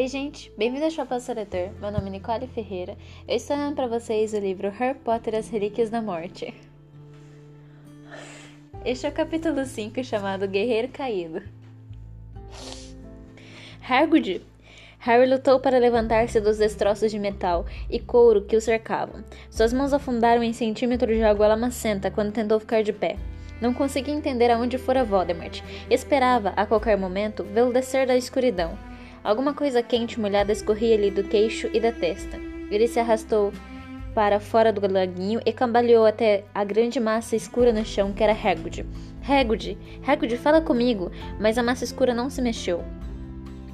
Oi, 0.00 0.08
gente, 0.08 0.50
bem-vindo 0.56 0.86
ao 0.86 0.90
Chapéu 0.90 1.18
Leitor. 1.34 1.78
Meu 1.78 1.90
nome 1.90 2.06
é 2.06 2.10
Nicole 2.12 2.46
Ferreira. 2.46 2.96
Eu 3.28 3.36
estou 3.36 3.54
lendo 3.54 3.74
para 3.74 3.86
vocês 3.86 4.32
o 4.32 4.38
livro 4.38 4.70
Harry 4.70 4.98
Potter 4.98 5.34
e 5.34 5.36
as 5.36 5.50
Relíquias 5.50 5.90
da 5.90 6.00
Morte. 6.00 6.54
Este 8.82 9.04
é 9.04 9.10
o 9.10 9.12
capítulo 9.12 9.62
5 9.62 10.02
chamado 10.02 10.48
Guerreiro 10.48 10.88
Caído. 10.88 11.42
Hagrid. 13.86 14.40
Harry 15.00 15.26
lutou 15.26 15.60
para 15.60 15.76
levantar-se 15.76 16.40
dos 16.40 16.56
destroços 16.56 17.10
de 17.10 17.18
metal 17.18 17.66
e 17.90 18.00
couro 18.00 18.46
que 18.46 18.56
o 18.56 18.60
cercavam. 18.62 19.22
Suas 19.50 19.70
mãos 19.70 19.92
afundaram 19.92 20.42
em 20.42 20.54
centímetros 20.54 21.14
de 21.14 21.24
água 21.24 21.48
lamacenta 21.48 22.10
quando 22.10 22.32
tentou 22.32 22.58
ficar 22.58 22.82
de 22.82 22.94
pé. 22.94 23.18
Não 23.60 23.74
conseguia 23.74 24.14
entender 24.14 24.50
aonde 24.50 24.78
fora 24.78 25.04
Voldemort. 25.04 25.60
Esperava, 25.90 26.54
a 26.56 26.64
qualquer 26.64 26.96
momento, 26.96 27.44
vê-lo 27.44 27.70
descer 27.70 28.06
da 28.06 28.16
escuridão. 28.16 28.78
Alguma 29.22 29.52
coisa 29.52 29.82
quente 29.82 30.14
e 30.14 30.20
molhada 30.20 30.52
escorria-lhe 30.52 31.10
do 31.10 31.24
queixo 31.24 31.68
e 31.72 31.80
da 31.80 31.92
testa. 31.92 32.38
Ele 32.70 32.88
se 32.88 32.98
arrastou 32.98 33.52
para 34.14 34.40
fora 34.40 34.72
do 34.72 34.92
laguinho 34.92 35.40
e 35.44 35.52
cambaleou 35.52 36.04
até 36.06 36.44
a 36.54 36.64
grande 36.64 36.98
massa 36.98 37.36
escura 37.36 37.72
no 37.72 37.84
chão 37.84 38.12
que 38.12 38.22
era 38.22 38.32
Hagrid. 38.32 38.86
Hagrid, 39.28 39.78
Hagrid, 40.06 40.36
fala 40.38 40.60
comigo! 40.60 41.10
Mas 41.38 41.58
a 41.58 41.62
massa 41.62 41.84
escura 41.84 42.14
não 42.14 42.30
se 42.30 42.40
mexeu. 42.40 42.82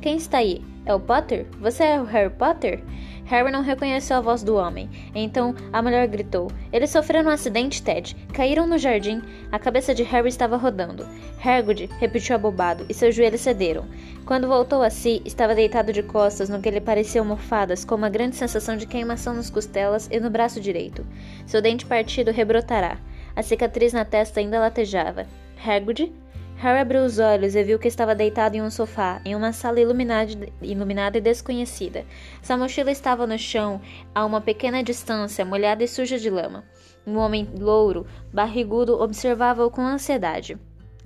Quem 0.00 0.16
está 0.16 0.38
aí? 0.38 0.62
É 0.84 0.94
o 0.94 1.00
Potter? 1.00 1.46
Você 1.60 1.84
é 1.84 2.00
o 2.00 2.04
Harry 2.04 2.30
Potter? 2.30 2.82
Harry 3.26 3.50
não 3.50 3.62
reconheceu 3.62 4.16
a 4.16 4.20
voz 4.20 4.42
do 4.42 4.56
homem. 4.56 4.88
Então 5.14 5.54
a 5.72 5.82
mulher 5.82 6.06
gritou: 6.06 6.50
Eles 6.72 6.90
sofreram 6.90 7.28
um 7.28 7.32
acidente, 7.32 7.82
Ted. 7.82 8.16
Caíram 8.32 8.66
no 8.66 8.78
jardim. 8.78 9.20
A 9.50 9.58
cabeça 9.58 9.94
de 9.94 10.02
Harry 10.04 10.28
estava 10.28 10.56
rodando. 10.56 11.06
Hagrid 11.44 11.90
repetiu 11.98 12.36
abobado 12.36 12.86
e 12.88 12.94
seus 12.94 13.14
joelhos 13.14 13.40
cederam. 13.40 13.84
Quando 14.24 14.48
voltou 14.48 14.82
a 14.82 14.90
si, 14.90 15.22
estava 15.24 15.54
deitado 15.54 15.92
de 15.92 16.02
costas 16.02 16.48
no 16.48 16.60
que 16.60 16.70
lhe 16.70 16.80
pareciam 16.80 17.24
almofadas, 17.24 17.84
com 17.84 17.94
uma 17.94 18.08
grande 18.08 18.36
sensação 18.36 18.76
de 18.76 18.86
queimação 18.86 19.34
nas 19.34 19.50
costelas 19.50 20.08
e 20.10 20.18
no 20.18 20.30
braço 20.30 20.60
direito. 20.60 21.06
Seu 21.46 21.60
dente 21.60 21.86
partido 21.86 22.30
rebrotará. 22.30 22.98
A 23.34 23.42
cicatriz 23.42 23.92
na 23.92 24.04
testa 24.04 24.40
ainda 24.40 24.58
latejava. 24.58 25.26
Hagrid 25.64 26.12
Harry 26.58 26.78
abriu 26.80 27.04
os 27.04 27.18
olhos 27.18 27.54
e 27.54 27.62
viu 27.62 27.78
que 27.78 27.86
estava 27.86 28.14
deitado 28.14 28.56
em 28.56 28.62
um 28.62 28.70
sofá, 28.70 29.20
em 29.26 29.36
uma 29.36 29.52
sala 29.52 29.78
iluminada, 29.78 31.18
e 31.18 31.20
desconhecida. 31.20 32.06
Sua 32.42 32.56
mochila 32.56 32.90
estava 32.90 33.26
no 33.26 33.38
chão, 33.38 33.80
a 34.14 34.24
uma 34.24 34.40
pequena 34.40 34.82
distância, 34.82 35.44
molhada 35.44 35.84
e 35.84 35.88
suja 35.88 36.18
de 36.18 36.30
lama. 36.30 36.64
Um 37.06 37.18
homem 37.18 37.46
louro, 37.58 38.06
barrigudo, 38.32 39.00
observava-o 39.00 39.70
com 39.70 39.82
ansiedade. 39.82 40.58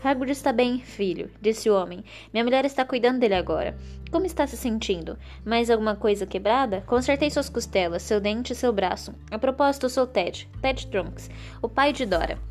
Hagrid 0.02 0.30
está 0.32 0.52
bem, 0.52 0.78
filho, 0.78 1.30
disse 1.42 1.68
o 1.68 1.74
homem. 1.74 2.02
Minha 2.32 2.44
mulher 2.44 2.64
está 2.64 2.84
cuidando 2.84 3.18
dele 3.18 3.34
agora. 3.34 3.76
Como 4.10 4.24
está 4.24 4.46
se 4.46 4.56
sentindo? 4.56 5.18
Mais 5.44 5.68
alguma 5.68 5.94
coisa 5.94 6.24
quebrada? 6.24 6.82
Consertei 6.86 7.28
suas 7.28 7.50
costelas, 7.50 8.02
seu 8.02 8.20
dente 8.20 8.52
e 8.52 8.56
seu 8.56 8.72
braço. 8.72 9.14
A 9.30 9.38
propósito, 9.38 9.90
sou 9.90 10.06
Ted, 10.06 10.48
Ted 10.62 10.86
Trunks, 10.86 11.28
o 11.60 11.68
pai 11.68 11.92
de 11.92 12.06
Dora. 12.06 12.49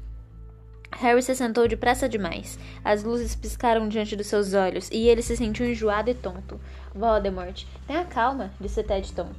Harry 0.91 1.21
se 1.21 1.35
sentou 1.35 1.67
depressa 1.67 2.09
demais. 2.09 2.59
As 2.83 3.03
luzes 3.03 3.35
piscaram 3.35 3.87
diante 3.87 4.15
dos 4.15 4.27
seus 4.27 4.53
olhos 4.53 4.89
e 4.91 5.07
ele 5.07 5.21
se 5.21 5.37
sentiu 5.37 5.65
enjoado 5.65 6.09
e 6.09 6.13
tonto. 6.13 6.59
Voldemort, 6.93 7.65
tenha 7.87 8.05
calma, 8.05 8.51
disse 8.59 8.83
Ted 8.83 9.13
Tom 9.13 9.29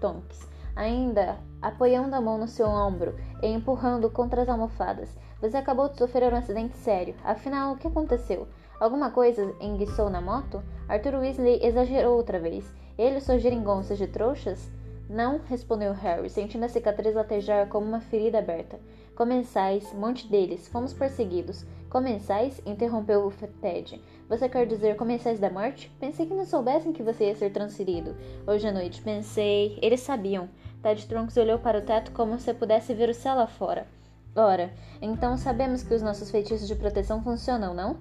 Tonks, 0.00 0.46
ainda 0.76 1.38
apoiando 1.60 2.14
a 2.14 2.20
mão 2.20 2.38
no 2.38 2.46
seu 2.46 2.68
ombro 2.68 3.16
e 3.42 3.46
empurrando 3.48 4.08
contra 4.10 4.42
as 4.42 4.48
almofadas. 4.48 5.08
Você 5.40 5.56
acabou 5.56 5.88
de 5.88 5.96
sofrer 5.96 6.32
um 6.32 6.36
acidente 6.36 6.76
sério. 6.76 7.14
Afinal, 7.24 7.72
o 7.72 7.76
que 7.76 7.86
aconteceu? 7.86 8.46
Alguma 8.80 9.10
coisa 9.10 9.54
enguiçou 9.60 10.08
na 10.08 10.20
moto? 10.20 10.62
Arthur 10.88 11.14
Weasley 11.14 11.64
exagerou 11.64 12.16
outra 12.16 12.38
vez. 12.38 12.72
Ele 12.96 13.20
suas 13.20 13.42
geringonças 13.42 13.98
de 13.98 14.06
trouxas? 14.06 14.70
Não, 15.08 15.40
respondeu 15.48 15.92
Harry, 15.94 16.28
sentindo 16.28 16.64
a 16.64 16.68
cicatriz 16.68 17.14
latejar 17.14 17.68
como 17.68 17.86
uma 17.86 18.00
ferida 18.00 18.38
aberta. 18.38 18.78
Comensais, 19.18 19.92
monte 19.94 20.28
deles, 20.28 20.68
fomos 20.68 20.92
perseguidos. 20.92 21.66
Comensais? 21.90 22.62
interrompeu 22.64 23.32
Ted. 23.60 24.00
Você 24.28 24.48
quer 24.48 24.64
dizer 24.64 24.94
comensais 24.94 25.40
da 25.40 25.50
morte? 25.50 25.90
Pensei 25.98 26.24
que 26.24 26.34
não 26.34 26.44
soubessem 26.44 26.92
que 26.92 27.02
você 27.02 27.24
ia 27.24 27.34
ser 27.34 27.50
transferido. 27.50 28.14
Hoje 28.46 28.68
à 28.68 28.72
noite 28.72 29.02
pensei. 29.02 29.76
Eles 29.82 30.02
sabiam. 30.02 30.48
Ted 30.84 31.04
Trunks 31.08 31.36
olhou 31.36 31.58
para 31.58 31.80
o 31.80 31.82
teto 31.82 32.12
como 32.12 32.38
se 32.38 32.54
pudesse 32.54 32.94
ver 32.94 33.08
o 33.08 33.14
céu 33.14 33.34
lá 33.34 33.48
fora. 33.48 33.88
Ora, 34.36 34.72
então 35.02 35.36
sabemos 35.36 35.82
que 35.82 35.94
os 35.94 36.00
nossos 36.00 36.30
feitiços 36.30 36.68
de 36.68 36.76
proteção 36.76 37.20
funcionam, 37.20 37.74
não? 37.74 37.96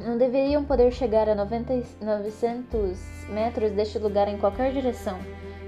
Não 0.00 0.18
deveriam 0.18 0.64
poder 0.64 0.90
chegar 0.90 1.28
a 1.28 1.34
90, 1.36 1.80
900 2.00 2.98
metros 3.28 3.70
deste 3.70 4.00
lugar 4.00 4.26
em 4.26 4.36
qualquer 4.36 4.72
direção. 4.72 5.16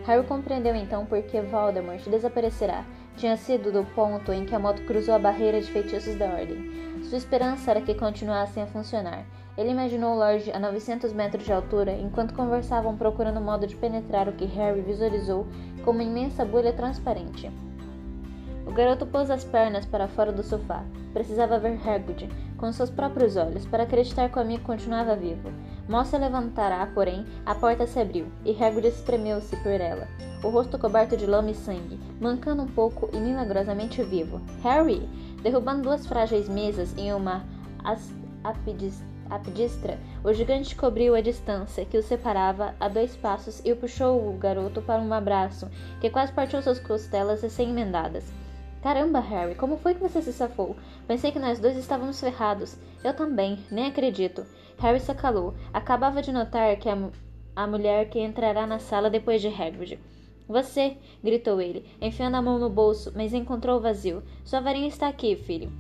Harry 0.05 0.27
compreendeu 0.27 0.75
então 0.75 1.07
por 1.07 1.23
que 1.23 1.41
Voldemort 1.41 2.05
desaparecerá 2.09 2.85
tinha 3.17 3.37
sido 3.37 3.73
do 3.73 3.85
ponto 3.95 4.33
em 4.33 4.45
que 4.45 4.55
a 4.55 4.59
moto 4.59 4.83
cruzou 4.83 5.15
a 5.15 5.19
barreira 5.19 5.61
de 5.61 5.71
feitiços 5.71 6.15
da 6.17 6.27
Ordem. 6.27 6.71
Sua 7.05 7.19
esperança 7.19 7.71
era 7.71 7.81
que 7.81 7.95
continuassem 7.95 8.63
a 8.63 8.67
funcionar. 8.67 9.25
Ele 9.57 9.71
imaginou 9.71 10.15
Lorde 10.15 10.53
a 10.53 10.59
900 10.59 11.13
metros 11.15 11.45
de 11.45 11.53
altura 11.53 11.93
enquanto 11.93 12.35
conversavam 12.35 12.97
procurando 12.97 13.41
modo 13.41 13.67
de 13.67 13.75
penetrar 13.75 14.29
o 14.29 14.33
que 14.33 14.45
Harry 14.45 14.83
visualizou 14.83 15.47
como 15.83 16.01
uma 16.01 16.03
imensa 16.03 16.45
bolha 16.45 16.73
transparente. 16.73 17.51
O 18.67 18.73
garoto 18.73 19.07
pôs 19.07 19.31
as 19.31 19.45
pernas 19.45 19.87
para 19.87 20.09
fora 20.09 20.33
do 20.33 20.43
sofá. 20.43 20.85
Precisava 21.15 21.59
ver 21.59 21.81
Hagrid 21.89 22.29
com 22.59 22.71
seus 22.73 22.91
próprios 22.91 23.37
olhos 23.37 23.65
para 23.67 23.85
acreditar 23.85 24.29
que 24.29 24.39
o 24.39 24.43
amigo 24.43 24.65
continuava 24.65 25.17
vivo. 25.17 25.51
Se 26.05 26.19
levantará, 26.19 26.87
porém, 26.95 27.25
a 27.45 27.55
porta 27.55 27.87
se 27.87 27.99
abriu 28.01 28.27
e 28.45 28.53
Hagrid 28.53 28.89
espremeu-se 28.89 29.57
por 29.59 29.81
ela, 29.81 30.09
o 30.43 30.49
rosto 30.49 30.79
coberto 30.79 31.17
de 31.17 31.27
lama 31.27 31.51
e 31.51 31.55
sangue, 31.55 31.99
mancando 32.21 32.63
um 32.63 32.67
pouco 32.67 33.09
e 33.13 33.19
milagrosamente 33.19 34.03
vivo. 34.03 34.41
Harry! 34.63 35.09
Derrubando 35.43 35.83
duas 35.83 36.07
frágeis 36.07 36.49
mesas 36.49 36.97
em 36.97 37.13
uma 37.13 37.45
apidistra, 39.31 39.99
o 40.25 40.33
gigante 40.33 40.75
cobriu 40.75 41.15
a 41.15 41.21
distância 41.21 41.85
que 41.85 41.99
o 41.99 42.03
separava 42.03 42.75
a 42.81 42.89
dois 42.89 43.17
passos 43.17 43.61
e 43.65 43.75
puxou 43.75 44.29
o 44.29 44.37
garoto 44.37 44.83
para 44.83 45.01
um 45.01 45.13
abraço 45.13 45.69
que 46.01 46.11
quase 46.11 46.33
partiu 46.33 46.61
suas 46.63 46.81
costelas 46.81 47.43
recém-emendadas. 47.43 48.25
Caramba, 48.83 49.19
Harry, 49.19 49.55
como 49.55 49.79
foi 49.79 49.95
que 49.95 50.01
você 50.01 50.23
se 50.23 50.33
safou? 50.33 50.77
Pensei 51.09 51.33
que 51.33 51.39
nós 51.39 51.59
dois 51.59 51.77
estávamos 51.77 52.21
ferrados. 52.21 52.77
Eu 53.03 53.15
também, 53.15 53.59
nem 53.71 53.87
acredito. 53.87 54.47
Harry 54.79 55.01
se 55.01 55.15
calou. 55.15 55.55
Acabava 55.73 56.23
de 56.23 56.33
notar 56.33 56.77
que 56.77 56.89
a, 56.89 57.11
a 57.55 57.67
mulher 57.67 58.09
que 58.09 58.21
entrará 58.21 58.67
na 58.67 58.79
sala 58.79 59.11
depois 59.11 59.41
de 59.41 59.49
Hagrid. 59.49 59.99
Você! 60.49 60.97
gritou 61.25 61.61
ele, 61.61 61.85
enfiando 62.01 62.37
a 62.37 62.43
mão 62.43 62.59
no 62.59 62.71
bolso, 62.71 63.13
mas 63.17 63.35
encontrou 63.35 63.79
o 63.79 63.81
vazio. 63.81 64.23
Sua 64.45 64.61
varinha 64.61 64.87
está 64.87 65.09
aqui, 65.09 65.35
filho. 65.35 65.73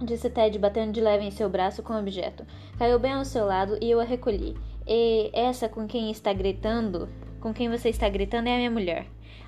Disse 0.00 0.30
Ted, 0.30 0.56
batendo 0.58 0.92
de 0.92 1.00
leve 1.00 1.24
em 1.24 1.30
seu 1.30 1.48
braço 1.48 1.82
com 1.82 1.92
o 1.94 1.98
objeto. 1.98 2.46
Caiu 2.78 3.00
bem 3.00 3.14
ao 3.14 3.24
seu 3.24 3.44
lado 3.44 3.76
e 3.80 3.90
eu 3.90 3.98
a 3.98 4.04
recolhi. 4.04 4.56
E 4.86 5.30
essa 5.32 5.68
com 5.68 5.88
quem 5.88 6.10
está 6.10 6.32
gritando? 6.32 7.08
Com 7.40 7.52
quem 7.52 7.68
você 7.68 7.88
está 7.88 8.08
gritando 8.08 8.48
é 8.48 8.54
a 8.54 8.58
minha 8.58 8.70
mulher. 8.70 9.06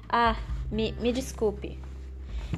Ah, 0.08 0.36
me, 0.70 0.92
me 1.00 1.12
desculpe. 1.12 1.78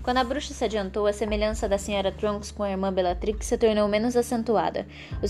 Quando 0.01 0.19
a 0.19 0.25
bruxa 0.25 0.55
se 0.55 0.65
adiantou, 0.65 1.07
a 1.07 1.13
semelhança 1.13 1.69
da 1.69 1.77
senhora 1.77 2.11
Trunks 2.11 2.51
com 2.51 2.63
a 2.63 2.71
irmã 2.71 2.93
Bellatrix 2.93 3.47
se 3.47 3.59
tornou 3.59 3.87
menos 3.87 4.17
acentuada. 4.17 4.87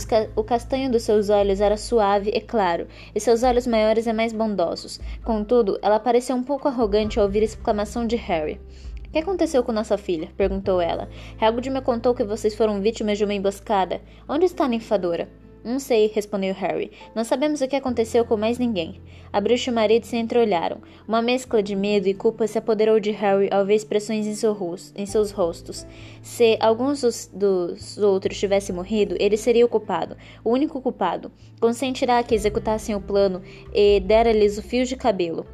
Ca 0.08 0.28
o 0.36 0.44
castanho 0.44 0.90
dos 0.90 1.02
seus 1.02 1.28
olhos 1.28 1.60
era 1.60 1.76
suave 1.76 2.30
e 2.30 2.40
claro, 2.40 2.86
e 3.14 3.20
seus 3.20 3.42
olhos 3.42 3.66
maiores 3.66 4.06
e 4.06 4.12
mais 4.12 4.32
bondosos. 4.32 5.00
Contudo, 5.24 5.78
ela 5.82 5.98
parecia 5.98 6.34
um 6.34 6.44
pouco 6.44 6.68
arrogante 6.68 7.18
ao 7.18 7.26
ouvir 7.26 7.40
a 7.40 7.44
exclamação 7.44 8.06
de 8.06 8.16
Harry. 8.16 8.60
O 9.06 9.10
que 9.10 9.18
aconteceu 9.18 9.62
com 9.62 9.72
nossa 9.72 9.98
filha? 9.98 10.30
perguntou 10.36 10.80
ela. 10.80 11.08
Hagrid 11.38 11.68
me 11.68 11.82
contou 11.82 12.14
que 12.14 12.24
vocês 12.24 12.54
foram 12.54 12.80
vítimas 12.80 13.18
de 13.18 13.24
uma 13.24 13.34
emboscada. 13.34 14.00
Onde 14.26 14.46
está 14.46 14.64
a 14.64 14.69
ninfadora? 14.69 15.28
Não 15.64 15.79
sei, 15.79 16.11
respondeu 16.12 16.53
Harry. 16.55 16.91
Não 17.14 17.23
sabemos 17.23 17.61
o 17.61 17.69
que 17.69 17.76
aconteceu 17.76 18.25
com 18.25 18.37
mais 18.37 18.59
ninguém. 18.59 19.00
A 19.32 19.41
bruxa 19.41 19.70
e 19.70 19.73
o 19.73 19.75
marido 19.75 20.05
se 20.05 20.17
entreolharam. 20.17 20.82
Uma 21.06 21.23
mescla 21.23 21.62
de 21.62 21.76
medo 21.76 22.09
e 22.09 22.14
culpa 22.14 22.49
se 22.49 22.59
apoderou 22.59 22.99
de 22.99 23.12
Harry 23.12 23.49
ao 23.53 23.64
ver 23.64 23.76
expressões 23.76 24.26
em, 24.26 24.35
seu 24.35 24.53
rosto, 24.53 24.93
em 25.00 25.06
seus 25.06 25.31
rostos. 25.31 25.87
Se 26.20 26.59
alguns 26.61 27.03
dos, 27.03 27.31
dos, 27.32 27.97
outros 27.99 28.38
tivessem 28.38 28.75
morrido, 28.75 29.14
ele 29.20 29.37
seria 29.37 29.64
o 29.64 29.69
culpado, 29.69 30.17
o 30.44 30.50
único 30.50 30.81
culpado. 30.81 31.31
Consentirá 31.61 32.20
que 32.25 32.35
executassem 32.35 32.97
o 32.97 33.00
plano 33.00 33.41
e 33.73 34.00
dera-lhes 34.00 34.59
o 34.59 34.62
fio 34.62 34.85
de 34.85 34.97
cabelo. 34.97 35.47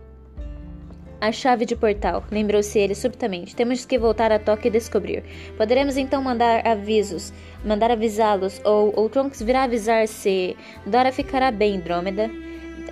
A 1.21 1.33
chave 1.33 1.67
de 1.67 1.75
portal, 1.75 2.23
lembrou-se 2.31 2.79
ele 2.79 2.95
subitamente. 2.95 3.57
Temos 3.57 3.85
que 3.85 3.99
voltar 3.99 4.31
a 4.31 4.39
toque 4.39 4.69
e 4.69 4.71
descobrir. 4.71 5.25
Poderemos 5.57 5.97
então 5.97 6.23
mandar 6.23 6.65
avisos, 6.65 7.33
mandar 7.65 7.91
avisá-los, 7.91 8.61
ou, 8.65 8.93
ou 8.95 9.09
Trunks 9.09 9.43
virá 9.43 9.65
avisar 9.65 10.07
se 10.07 10.57
Dora 10.87 11.11
ficará 11.11 11.51
bem, 11.51 11.81
Drômeda. 11.81 12.31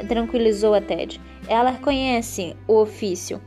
Tranquilizou 0.08 0.74
a 0.74 0.80
Ted. 0.80 1.20
Ela 1.48 1.74
conhece 1.74 2.56
o 2.66 2.80
ofício. 2.80 3.40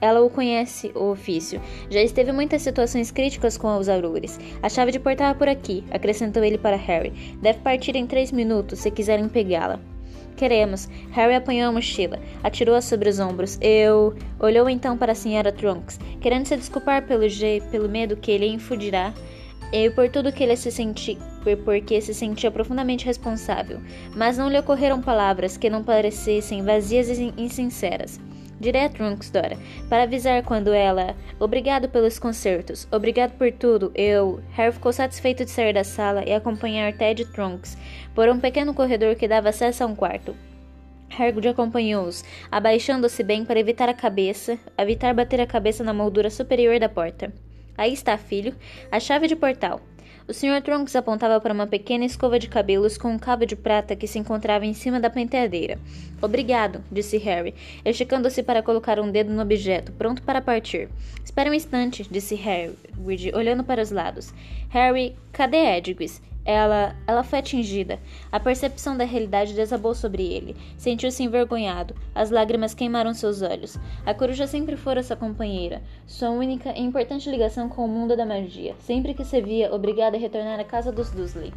Ela 0.00 0.20
o 0.20 0.28
conhece, 0.28 0.90
o 0.96 1.12
ofício. 1.12 1.60
Já 1.88 2.02
esteve 2.02 2.32
em 2.32 2.34
muitas 2.34 2.60
situações 2.60 3.12
críticas 3.12 3.56
com 3.56 3.78
os 3.78 3.88
Aurores. 3.88 4.40
A 4.60 4.68
chave 4.68 4.90
de 4.90 4.98
portal 4.98 5.30
é 5.30 5.34
por 5.34 5.48
aqui, 5.48 5.84
acrescentou 5.92 6.42
ele 6.42 6.58
para 6.58 6.76
Harry. 6.76 7.36
Deve 7.40 7.60
partir 7.60 7.94
em 7.94 8.04
três 8.04 8.32
minutos, 8.32 8.80
se 8.80 8.90
quiserem 8.90 9.28
pegá-la. 9.28 9.93
Queremos. 10.36 10.88
Harry 11.12 11.34
apanhou 11.34 11.68
a 11.68 11.72
mochila, 11.72 12.18
atirou-a 12.42 12.80
sobre 12.80 13.08
os 13.08 13.20
ombros. 13.20 13.58
Eu. 13.60 14.14
Olhou 14.40 14.68
então 14.68 14.96
para 14.96 15.12
a 15.12 15.14
senhora 15.14 15.52
Trunks, 15.52 15.98
querendo 16.20 16.46
se 16.46 16.56
desculpar 16.56 17.06
pelo, 17.06 17.28
je... 17.28 17.62
pelo 17.70 17.88
medo 17.88 18.16
que 18.16 18.30
ele 18.30 18.46
infundirá 18.46 19.14
e 19.72 19.90
por 19.90 20.08
tudo 20.08 20.32
que 20.32 20.42
ele 20.42 20.56
se 20.56 20.70
sentia, 20.70 21.18
porque 21.64 22.00
se 22.00 22.14
sentia 22.14 22.50
profundamente 22.50 23.04
responsável. 23.04 23.80
Mas 24.14 24.38
não 24.38 24.48
lhe 24.48 24.58
ocorreram 24.58 25.00
palavras 25.00 25.56
que 25.56 25.70
não 25.70 25.82
parecessem 25.82 26.62
vazias 26.62 27.08
e 27.08 27.32
insinceras. 27.36 28.20
Direi 28.60 28.84
a 28.84 28.88
Trunks, 28.88 29.30
Dora, 29.30 29.58
para 29.88 30.04
avisar 30.04 30.42
quando 30.42 30.72
ela. 30.72 31.16
Obrigado 31.38 31.88
pelos 31.88 32.18
concertos. 32.18 32.86
Obrigado 32.90 33.32
por 33.32 33.50
tudo. 33.52 33.92
Eu. 33.94 34.40
Harry 34.52 34.72
ficou 34.72 34.92
satisfeito 34.92 35.44
de 35.44 35.50
sair 35.50 35.72
da 35.72 35.84
sala 35.84 36.24
e 36.24 36.32
acompanhar 36.32 36.92
Ted 36.92 37.24
Trunks 37.32 37.76
por 38.14 38.28
um 38.28 38.38
pequeno 38.38 38.72
corredor 38.72 39.16
que 39.16 39.28
dava 39.28 39.48
acesso 39.48 39.82
a 39.82 39.86
um 39.86 39.94
quarto. 39.94 40.34
Hagrid 41.18 41.48
acompanhou-os, 41.48 42.24
abaixando-se 42.50 43.22
bem 43.22 43.44
para 43.44 43.60
evitar 43.60 43.88
a 43.88 43.94
cabeça, 43.94 44.58
evitar 44.76 45.14
bater 45.14 45.40
a 45.40 45.46
cabeça 45.46 45.84
na 45.84 45.94
moldura 45.94 46.30
superior 46.30 46.78
da 46.80 46.88
porta. 46.88 47.32
Aí 47.76 47.92
está, 47.92 48.16
filho, 48.16 48.54
a 48.90 49.00
chave 49.00 49.26
de 49.26 49.36
portal. 49.36 49.80
O 50.26 50.32
Sr. 50.32 50.62
Trunks 50.62 50.96
apontava 50.96 51.38
para 51.38 51.52
uma 51.52 51.66
pequena 51.66 52.06
escova 52.06 52.38
de 52.38 52.48
cabelos 52.48 52.96
com 52.96 53.08
um 53.08 53.18
cabo 53.18 53.44
de 53.44 53.54
prata 53.54 53.94
que 53.94 54.06
se 54.06 54.18
encontrava 54.18 54.64
em 54.64 54.72
cima 54.72 54.98
da 54.98 55.10
penteadeira. 55.10 55.78
Obrigado, 56.22 56.82
disse 56.90 57.18
Harry, 57.18 57.54
esticando-se 57.84 58.42
para 58.42 58.62
colocar 58.62 58.98
um 58.98 59.10
dedo 59.10 59.30
no 59.30 59.42
objeto, 59.42 59.92
pronto 59.92 60.22
para 60.22 60.40
partir. 60.40 60.88
Espere 61.22 61.50
um 61.50 61.54
instante, 61.54 62.06
disse 62.10 62.36
Hagrid, 62.36 63.36
olhando 63.36 63.62
para 63.62 63.82
os 63.82 63.90
lados. 63.90 64.32
Harry, 64.70 65.14
cadê 65.30 65.76
Edwis? 65.76 66.22
Ela, 66.44 66.94
ela 67.06 67.24
foi 67.24 67.38
atingida. 67.38 67.98
A 68.30 68.38
percepção 68.38 68.96
da 68.96 69.04
realidade 69.04 69.54
desabou 69.54 69.94
sobre 69.94 70.22
ele. 70.24 70.56
Sentiu-se 70.76 71.22
envergonhado. 71.22 71.94
As 72.14 72.30
lágrimas 72.30 72.74
queimaram 72.74 73.14
seus 73.14 73.40
olhos. 73.40 73.78
A 74.04 74.12
coruja 74.12 74.46
sempre 74.46 74.76
fora 74.76 75.02
sua 75.02 75.16
companheira, 75.16 75.82
sua 76.06 76.30
única 76.30 76.70
e 76.70 76.82
importante 76.82 77.30
ligação 77.30 77.68
com 77.68 77.84
o 77.84 77.88
mundo 77.88 78.16
da 78.16 78.26
magia. 78.26 78.74
Sempre 78.80 79.14
que 79.14 79.24
se 79.24 79.40
via 79.40 79.74
obrigada 79.74 80.16
a 80.16 80.20
retornar 80.20 80.60
à 80.60 80.64
casa 80.64 80.92
dos 80.92 81.10
Dursley. 81.10 81.52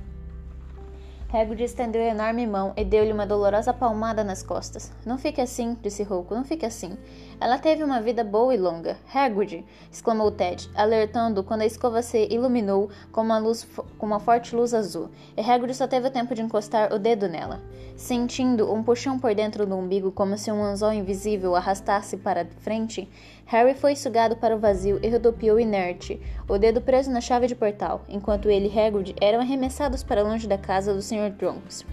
Hagrid 1.32 1.62
estendeu 1.62 2.02
a 2.02 2.06
enorme 2.06 2.48
mão 2.48 2.72
e 2.78 2.86
deu-lhe 2.86 3.12
uma 3.12 3.28
dolorosa 3.28 3.74
palmada 3.74 4.24
nas 4.24 4.42
costas. 4.42 4.94
Não 5.06 5.18
fique 5.18 5.42
assim, 5.42 5.78
disse 5.82 6.02
Rouco, 6.02 6.34
não 6.34 6.46
fique 6.46 6.66
assim. 6.66 6.98
Ela 7.40 7.60
teve 7.60 7.84
uma 7.84 8.02
vida 8.02 8.24
boa 8.24 8.54
e 8.54 8.58
longa. 8.58 8.98
Hagrid! 9.14 9.64
exclamou 9.92 10.32
Ted, 10.32 10.68
alertando 10.74 11.44
quando 11.44 11.62
a 11.62 11.66
escova 11.68 12.02
se 12.02 12.28
iluminou 12.32 12.90
com 13.12 13.22
uma, 13.22 13.38
luz, 13.38 13.68
com 13.98 14.06
uma 14.08 14.20
forte 14.20 14.56
luz 14.56 14.74
azul, 14.74 15.10
e 15.36 15.42
Hagrid 15.42 15.76
só 15.76 15.88
teve 15.88 16.08
o 16.08 16.12
tempo 16.12 16.34
de 16.34 16.42
encostar 16.42 16.92
o 16.92 16.98
dedo 16.98 17.28
nela. 17.28 17.62
Sentindo 17.96 18.74
um 18.74 18.82
puxão 18.82 19.20
por 19.20 19.36
dentro 19.36 19.68
do 19.68 19.76
umbigo 19.76 20.12
como 20.12 20.36
se 20.36 20.52
um 20.52 20.64
anzol 20.64 20.94
invisível 20.94 21.56
arrastasse 21.56 22.18
para 22.18 22.48
frente, 22.62 23.08
Harry 23.46 23.76
foi 23.76 23.96
sugado 23.96 24.36
para 24.36 24.56
o 24.56 24.60
vazio 24.60 25.00
e 25.04 25.08
rodopiou 25.08 25.60
inerte, 25.60 26.20
o 26.50 26.58
dedo 26.58 26.82
preso 26.82 27.12
na 27.12 27.22
chave 27.22 27.46
de 27.46 27.56
portal, 27.56 28.02
enquanto 28.10 28.50
ele 28.50 28.68
e 28.68 28.80
Hagrid 28.80 29.16
eram 29.22 29.40
arremessados 29.40 30.02
para 30.02 30.24
longe 30.24 30.48
da 30.48 30.58
casa 30.58 30.92
do 30.92 31.04
Sr. 31.04 31.32
Trunks. 31.38 31.86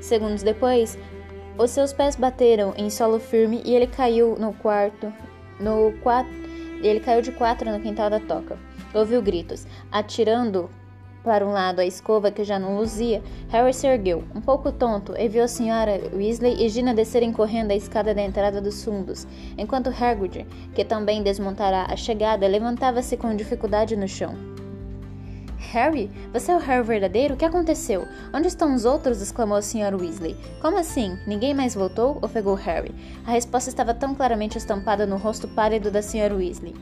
Segundos 0.00 0.42
depois, 0.42 0.96
os 1.58 1.70
seus 1.70 1.92
pés 1.92 2.16
bateram 2.16 2.74
em 2.76 2.90
solo 2.90 3.18
firme 3.18 3.62
e 3.64 3.74
ele 3.74 3.86
caiu 3.86 4.36
no 4.38 4.52
quarto, 4.52 5.12
no 5.58 5.92
quatro, 6.02 6.32
ele 6.82 7.00
caiu 7.00 7.20
de 7.20 7.32
quatro 7.32 7.70
no 7.70 7.80
quintal 7.80 8.08
da 8.08 8.20
toca. 8.20 8.58
Ouviu 8.94 9.22
gritos, 9.22 9.66
atirando 9.92 10.70
para 11.22 11.46
um 11.46 11.52
lado 11.52 11.80
a 11.80 11.84
escova 11.84 12.30
que 12.30 12.44
já 12.44 12.58
não 12.58 12.76
luzia, 12.76 13.22
Harry 13.50 13.74
se 13.74 13.86
ergueu, 13.86 14.24
um 14.34 14.40
pouco 14.40 14.72
tonto, 14.72 15.14
e 15.16 15.28
viu 15.28 15.44
a 15.44 15.48
senhora 15.48 16.00
Weasley 16.14 16.64
e 16.64 16.68
Gina 16.68 16.94
descerem 16.94 17.32
correndo 17.32 17.72
a 17.72 17.76
escada 17.76 18.14
da 18.14 18.22
entrada 18.22 18.60
dos 18.60 18.82
fundos, 18.82 19.26
enquanto 19.58 19.90
Hagrid, 19.90 20.46
que 20.74 20.84
também 20.84 21.22
desmontará 21.22 21.86
a 21.88 21.96
chegada, 21.96 22.46
levantava-se 22.46 23.16
com 23.16 23.36
dificuldade 23.36 23.96
no 23.96 24.08
chão. 24.08 24.49
Harry? 25.60 26.10
Você 26.32 26.50
é 26.50 26.56
o 26.56 26.58
Harry 26.58 26.82
verdadeiro? 26.82 27.34
O 27.34 27.36
que 27.36 27.44
aconteceu? 27.44 28.08
Onde 28.32 28.48
estão 28.48 28.74
os 28.74 28.84
outros? 28.84 29.20
exclamou 29.20 29.58
a 29.58 29.62
senhora 29.62 29.96
Weasley. 29.96 30.36
Como 30.60 30.78
assim? 30.78 31.18
Ninguém 31.26 31.54
mais 31.54 31.74
voltou? 31.74 32.18
ofegou 32.22 32.54
Harry. 32.54 32.94
A 33.26 33.30
resposta 33.30 33.68
estava 33.68 33.94
tão 33.94 34.14
claramente 34.14 34.58
estampada 34.58 35.06
no 35.06 35.16
rosto 35.18 35.46
pálido 35.46 35.90
da 35.90 36.02
senhora 36.02 36.34
Weasley. 36.34 36.74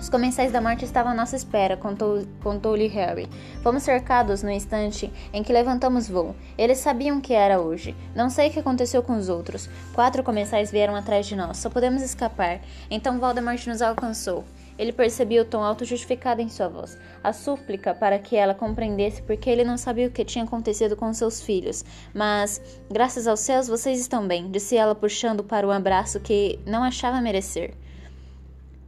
Os 0.00 0.08
comensais 0.08 0.50
da 0.50 0.62
morte 0.62 0.84
estavam 0.84 1.12
à 1.12 1.14
nossa 1.14 1.36
espera, 1.36 1.76
contou-lhe 1.76 2.26
contou 2.42 2.74
Harry. 2.74 3.28
Fomos 3.62 3.82
cercados 3.82 4.42
no 4.42 4.50
instante 4.50 5.12
em 5.30 5.42
que 5.42 5.52
levantamos 5.52 6.08
voo. 6.08 6.34
Eles 6.56 6.78
sabiam 6.78 7.20
que 7.20 7.34
era 7.34 7.60
hoje. 7.60 7.94
Não 8.14 8.30
sei 8.30 8.48
o 8.48 8.50
que 8.50 8.58
aconteceu 8.58 9.02
com 9.02 9.16
os 9.16 9.28
outros. 9.28 9.68
Quatro 9.92 10.22
comensais 10.22 10.70
vieram 10.70 10.96
atrás 10.96 11.26
de 11.26 11.36
nós. 11.36 11.58
Só 11.58 11.68
podemos 11.68 12.02
escapar. 12.02 12.60
Então 12.90 13.20
Voldemort 13.20 13.66
nos 13.66 13.82
alcançou. 13.82 14.44
Ele 14.80 14.92
percebia 14.92 15.42
o 15.42 15.44
tom 15.44 15.62
auto-justificado 15.62 16.40
em 16.40 16.48
sua 16.48 16.66
voz, 16.66 16.96
a 17.22 17.34
súplica 17.34 17.94
para 17.94 18.18
que 18.18 18.34
ela 18.34 18.54
compreendesse 18.54 19.20
porque 19.20 19.50
ele 19.50 19.62
não 19.62 19.76
sabia 19.76 20.08
o 20.08 20.10
que 20.10 20.24
tinha 20.24 20.42
acontecido 20.42 20.96
com 20.96 21.12
seus 21.12 21.42
filhos. 21.42 21.84
Mas, 22.14 22.62
graças 22.90 23.26
aos 23.26 23.40
céus, 23.40 23.68
vocês 23.68 24.00
estão 24.00 24.26
bem, 24.26 24.50
disse 24.50 24.78
ela 24.78 24.94
puxando 24.94 25.44
para 25.44 25.66
o 25.66 25.70
abraço 25.70 26.18
que 26.18 26.58
não 26.64 26.82
achava 26.82 27.20
merecer. 27.20 27.74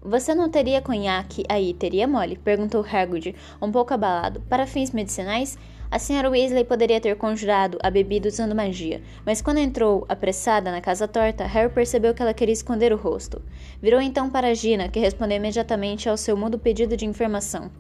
Você 0.00 0.34
não 0.34 0.48
teria 0.48 0.80
conhaque 0.80 1.44
aí, 1.46 1.74
teria 1.74 2.08
mole? 2.08 2.38
perguntou 2.38 2.82
Hagrid, 2.90 3.36
um 3.60 3.70
pouco 3.70 3.92
abalado. 3.92 4.40
Para 4.48 4.66
fins 4.66 4.92
medicinais? 4.92 5.58
A 5.92 5.98
senhora 5.98 6.30
Weasley 6.30 6.64
poderia 6.64 6.98
ter 7.02 7.14
conjurado 7.18 7.76
a 7.82 7.90
bebida 7.90 8.26
usando 8.26 8.54
magia, 8.54 9.02
mas 9.26 9.42
quando 9.42 9.58
entrou, 9.58 10.06
apressada, 10.08 10.72
na 10.72 10.80
casa 10.80 11.06
torta, 11.06 11.44
Harry 11.44 11.70
percebeu 11.70 12.14
que 12.14 12.22
ela 12.22 12.32
queria 12.32 12.54
esconder 12.54 12.94
o 12.94 12.96
rosto. 12.96 13.42
Virou 13.78 14.00
então 14.00 14.30
para 14.30 14.54
Gina, 14.54 14.88
que 14.88 14.98
respondeu 14.98 15.36
imediatamente 15.36 16.08
ao 16.08 16.16
seu 16.16 16.34
mudo 16.34 16.58
pedido 16.58 16.96
de 16.96 17.04
informação. 17.04 17.70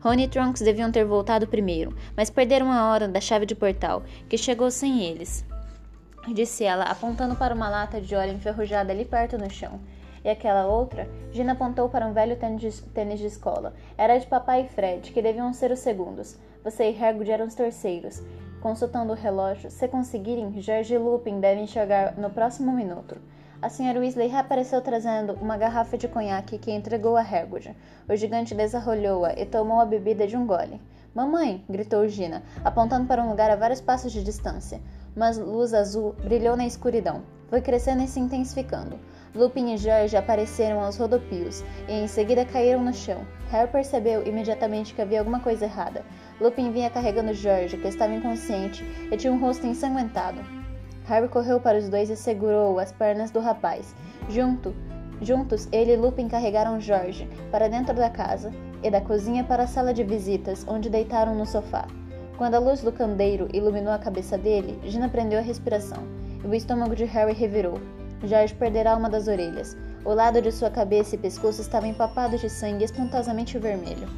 Rony 0.00 0.24
e 0.24 0.28
Trunks 0.28 0.62
deviam 0.62 0.90
ter 0.90 1.04
voltado 1.04 1.46
primeiro, 1.46 1.94
mas 2.16 2.30
perderam 2.30 2.72
a 2.72 2.90
hora 2.90 3.06
da 3.06 3.20
chave 3.20 3.44
de 3.44 3.54
portal, 3.54 4.02
que 4.30 4.38
chegou 4.38 4.70
sem 4.70 5.02
eles. 5.02 5.44
Disse 6.32 6.64
ela, 6.64 6.84
apontando 6.84 7.36
para 7.36 7.54
uma 7.54 7.68
lata 7.68 8.00
de 8.00 8.14
óleo 8.14 8.32
enferrujada 8.32 8.94
ali 8.94 9.04
perto 9.04 9.36
no 9.36 9.50
chão. 9.50 9.78
E 10.24 10.30
aquela 10.30 10.66
outra? 10.66 11.06
Gina 11.32 11.52
apontou 11.52 11.90
para 11.90 12.06
um 12.06 12.14
velho 12.14 12.34
tênis 12.36 13.20
de, 13.20 13.26
escola. 13.26 13.74
Era 13.98 14.16
de 14.16 14.26
papai 14.26 14.62
e 14.62 14.68
Fred, 14.68 15.12
que 15.12 15.20
deviam 15.20 15.52
ser 15.52 15.70
os 15.70 15.80
segundos. 15.80 16.38
Você 16.66 16.90
e 16.90 17.00
Hagrid 17.00 17.30
eram 17.30 17.46
os 17.46 17.54
terceiros. 17.54 18.20
Consultando 18.60 19.12
o 19.12 19.16
relógio, 19.16 19.70
se 19.70 19.86
conseguirem, 19.86 20.60
George 20.60 20.94
e 20.94 20.98
Lupin 20.98 21.38
devem 21.38 21.64
chegar 21.64 22.18
no 22.18 22.28
próximo 22.28 22.72
minuto. 22.72 23.18
A 23.62 23.68
senhora 23.68 24.00
Weasley 24.00 24.26
reapareceu 24.26 24.82
trazendo 24.82 25.34
uma 25.34 25.56
garrafa 25.56 25.96
de 25.96 26.08
conhaque 26.08 26.58
que 26.58 26.72
entregou 26.72 27.16
a 27.16 27.20
Hagrid. 27.20 27.72
O 28.08 28.16
gigante 28.16 28.52
desarrolhou-a 28.52 29.32
e 29.34 29.46
tomou 29.46 29.78
a 29.78 29.86
bebida 29.86 30.26
de 30.26 30.36
um 30.36 30.44
gole. 30.44 30.80
Mamãe! 31.14 31.64
gritou 31.70 32.08
Gina, 32.08 32.42
apontando 32.64 33.06
para 33.06 33.22
um 33.22 33.30
lugar 33.30 33.48
a 33.48 33.54
vários 33.54 33.80
passos 33.80 34.10
de 34.10 34.24
distância. 34.24 34.80
Uma 35.14 35.30
luz 35.30 35.72
azul 35.72 36.16
brilhou 36.24 36.56
na 36.56 36.66
escuridão. 36.66 37.22
Foi 37.48 37.60
crescendo 37.60 38.02
e 38.02 38.08
se 38.08 38.18
intensificando. 38.18 38.98
Lupin 39.36 39.74
e 39.74 39.76
George 39.76 40.16
apareceram 40.16 40.80
aos 40.80 40.96
rodopios 40.96 41.62
e 41.86 41.92
em 41.92 42.08
seguida 42.08 42.42
caíram 42.46 42.82
no 42.82 42.94
chão. 42.94 43.20
Harry 43.50 43.70
percebeu 43.70 44.26
imediatamente 44.26 44.94
que 44.94 45.02
havia 45.02 45.18
alguma 45.18 45.40
coisa 45.40 45.66
errada. 45.66 46.02
Lupin 46.40 46.72
vinha 46.72 46.88
carregando 46.88 47.34
George, 47.34 47.76
que 47.76 47.86
estava 47.86 48.14
inconsciente 48.14 48.82
e 49.12 49.16
tinha 49.16 49.30
um 49.30 49.38
rosto 49.38 49.66
ensanguentado. 49.66 50.40
Harry 51.04 51.28
correu 51.28 51.60
para 51.60 51.76
os 51.76 51.86
dois 51.86 52.08
e 52.08 52.16
segurou 52.16 52.78
as 52.78 52.92
pernas 52.92 53.30
do 53.30 53.38
rapaz. 53.38 53.94
Junto, 54.30 54.74
juntos, 55.20 55.68
ele 55.70 55.92
e 55.92 55.96
Lupin 55.96 56.28
carregaram 56.28 56.80
George 56.80 57.28
para 57.52 57.68
dentro 57.68 57.94
da 57.94 58.08
casa 58.08 58.50
e 58.82 58.90
da 58.90 59.02
cozinha 59.02 59.44
para 59.44 59.64
a 59.64 59.68
sala 59.68 59.92
de 59.92 60.02
visitas, 60.02 60.64
onde 60.66 60.88
deitaram 60.88 61.34
no 61.34 61.44
sofá. 61.44 61.86
Quando 62.38 62.54
a 62.54 62.58
luz 62.58 62.80
do 62.80 62.90
candeeiro 62.90 63.48
iluminou 63.52 63.92
a 63.92 63.98
cabeça 63.98 64.38
dele, 64.38 64.80
Gina 64.84 65.10
prendeu 65.10 65.38
a 65.38 65.42
respiração 65.42 66.02
e 66.42 66.46
o 66.46 66.54
estômago 66.54 66.96
de 66.96 67.04
Harry 67.04 67.34
revirou. 67.34 67.78
George 68.24 68.54
perderá 68.54 68.96
uma 68.96 69.10
das 69.10 69.28
orelhas. 69.28 69.76
O 70.04 70.14
lado 70.14 70.40
de 70.40 70.52
sua 70.52 70.70
cabeça 70.70 71.14
e 71.14 71.18
pescoço 71.18 71.60
estava 71.60 71.86
empapado 71.86 72.38
de 72.38 72.48
sangue 72.48 72.84
espantosamente 72.84 73.58
vermelho. 73.58 74.08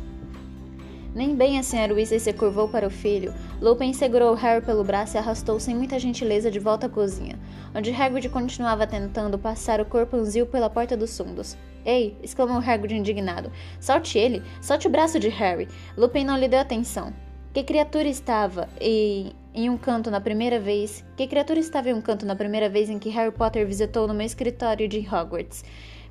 Nem 1.14 1.34
bem 1.34 1.58
a 1.58 1.62
senhora 1.62 1.94
Weasley 1.94 2.20
se 2.20 2.32
curvou 2.32 2.68
para 2.68 2.86
o 2.86 2.90
filho, 2.90 3.34
Lupin 3.60 3.92
segurou 3.92 4.34
Harry 4.34 4.64
pelo 4.64 4.84
braço 4.84 5.16
e 5.16 5.18
arrastou 5.18 5.58
sem 5.58 5.74
muita 5.74 5.98
gentileza 5.98 6.50
de 6.50 6.58
volta 6.58 6.86
à 6.86 6.88
cozinha, 6.88 7.38
onde 7.74 7.90
Hagrid 7.90 8.28
continuava 8.28 8.86
tentando 8.86 9.38
passar 9.38 9.80
o 9.80 9.86
corpo-zil 9.86 10.46
pela 10.46 10.70
porta 10.70 10.96
dos 10.96 11.16
fundos. 11.16 11.56
Ei! 11.84 12.16
exclamou 12.22 12.58
Hagrid 12.58 12.94
indignado. 12.94 13.50
Solte 13.80 14.18
ele! 14.18 14.42
Solte 14.60 14.86
o 14.86 14.90
braço 14.90 15.18
de 15.18 15.28
Harry! 15.28 15.66
Lupin 15.96 16.24
não 16.24 16.36
lhe 16.36 16.46
deu 16.46 16.60
atenção. 16.60 17.12
Que 17.54 17.64
criatura 17.64 18.06
estava 18.06 18.68
em, 18.78 19.32
em 19.58 19.68
um 19.68 19.76
canto 19.76 20.08
na 20.08 20.20
primeira 20.20 20.60
vez? 20.60 21.04
Que 21.16 21.26
criatura 21.26 21.58
estava 21.58 21.90
em 21.90 21.92
um 21.92 22.00
canto 22.00 22.24
na 22.24 22.36
primeira 22.36 22.68
vez 22.68 22.88
em 22.88 22.96
que 22.96 23.08
Harry 23.08 23.32
Potter 23.32 23.66
visitou 23.66 24.06
no 24.06 24.14
meu 24.14 24.24
escritório 24.24 24.86
de 24.86 25.00
Hogwarts? 25.00 25.64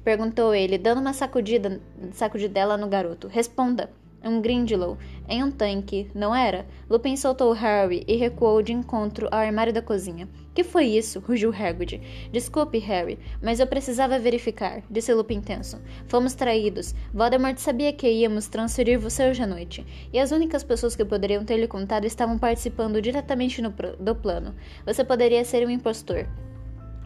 Perguntou 0.04 0.54
ele, 0.54 0.78
dando 0.78 1.00
uma 1.00 1.14
sacudida, 1.14 1.80
sacudidela 2.12 2.76
no 2.76 2.90
garoto. 2.90 3.30
Responda. 3.30 3.90
Um 4.28 4.42
Grindelow 4.42 4.98
em 5.30 5.42
um 5.42 5.50
tanque, 5.50 6.12
não 6.14 6.36
era? 6.36 6.66
Lupin 6.90 7.16
soltou 7.16 7.54
Harry 7.54 8.04
e 8.06 8.18
recuou 8.18 8.62
de 8.62 8.74
encontro 8.74 9.28
ao 9.32 9.40
armário 9.40 9.72
da 9.72 9.82
cozinha. 9.82 10.28
Que 10.54 10.64
foi 10.64 10.86
isso? 10.86 11.20
rugiu 11.20 11.54
Hagrid. 11.54 12.02
Desculpe, 12.32 12.78
Harry, 12.80 13.18
mas 13.42 13.60
eu 13.60 13.68
precisava 13.68 14.20
verificar, 14.20 14.82
disse 14.90 15.14
Lupin 15.14 15.40
tenso. 15.40 15.80
Fomos 16.08 16.34
traídos. 16.34 16.94
Voldemort 17.14 17.58
sabia 17.58 17.94
que 17.94 18.10
íamos 18.10 18.48
transferir 18.48 19.00
você 19.00 19.30
hoje 19.30 19.44
à 19.44 19.48
noite, 19.48 19.86
e 20.12 20.20
as 20.20 20.32
únicas 20.32 20.64
pessoas 20.64 20.96
que 20.96 21.06
poderiam 21.06 21.46
ter 21.46 21.58
lhe 21.58 21.68
contado 21.68 22.06
estavam 22.06 22.38
participando 22.38 23.02
diretamente 23.02 23.62
no, 23.62 23.74
do 24.00 24.16
plano. 24.16 24.56
Você 24.86 25.04
poderia 25.04 25.46
ser 25.46 25.66
um 25.66 25.70
impostor. 25.70 26.28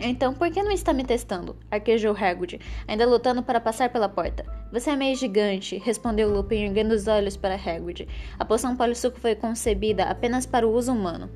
Então, 0.03 0.34
por 0.34 0.50
que 0.50 0.63
não 0.63 0.72
está 0.72 0.93
me 0.93 1.03
testando? 1.03 1.55
Arquejou 1.70 2.15
Hagrid, 2.17 2.60
ainda 2.88 3.05
lutando 3.05 3.43
para 3.43 3.60
passar 3.60 3.89
pela 3.89 4.10
porta. 4.10 4.43
Você 4.72 4.89
é 4.89 4.96
meio 4.96 5.15
gigante, 5.15 5.77
respondeu 5.77 6.27
Lupin, 6.27 6.65
erguendo 6.65 6.93
os 6.93 7.08
olhos 7.08 7.38
para 7.38 7.53
Hagrid. 7.53 8.08
A 8.39 8.43
poção 8.43 8.75
polissuco 8.75 9.20
foi 9.20 9.36
concebida 9.36 10.05
apenas 10.05 10.43
para 10.43 10.67
o 10.67 10.74
uso 10.74 10.91
humano. 10.91 11.29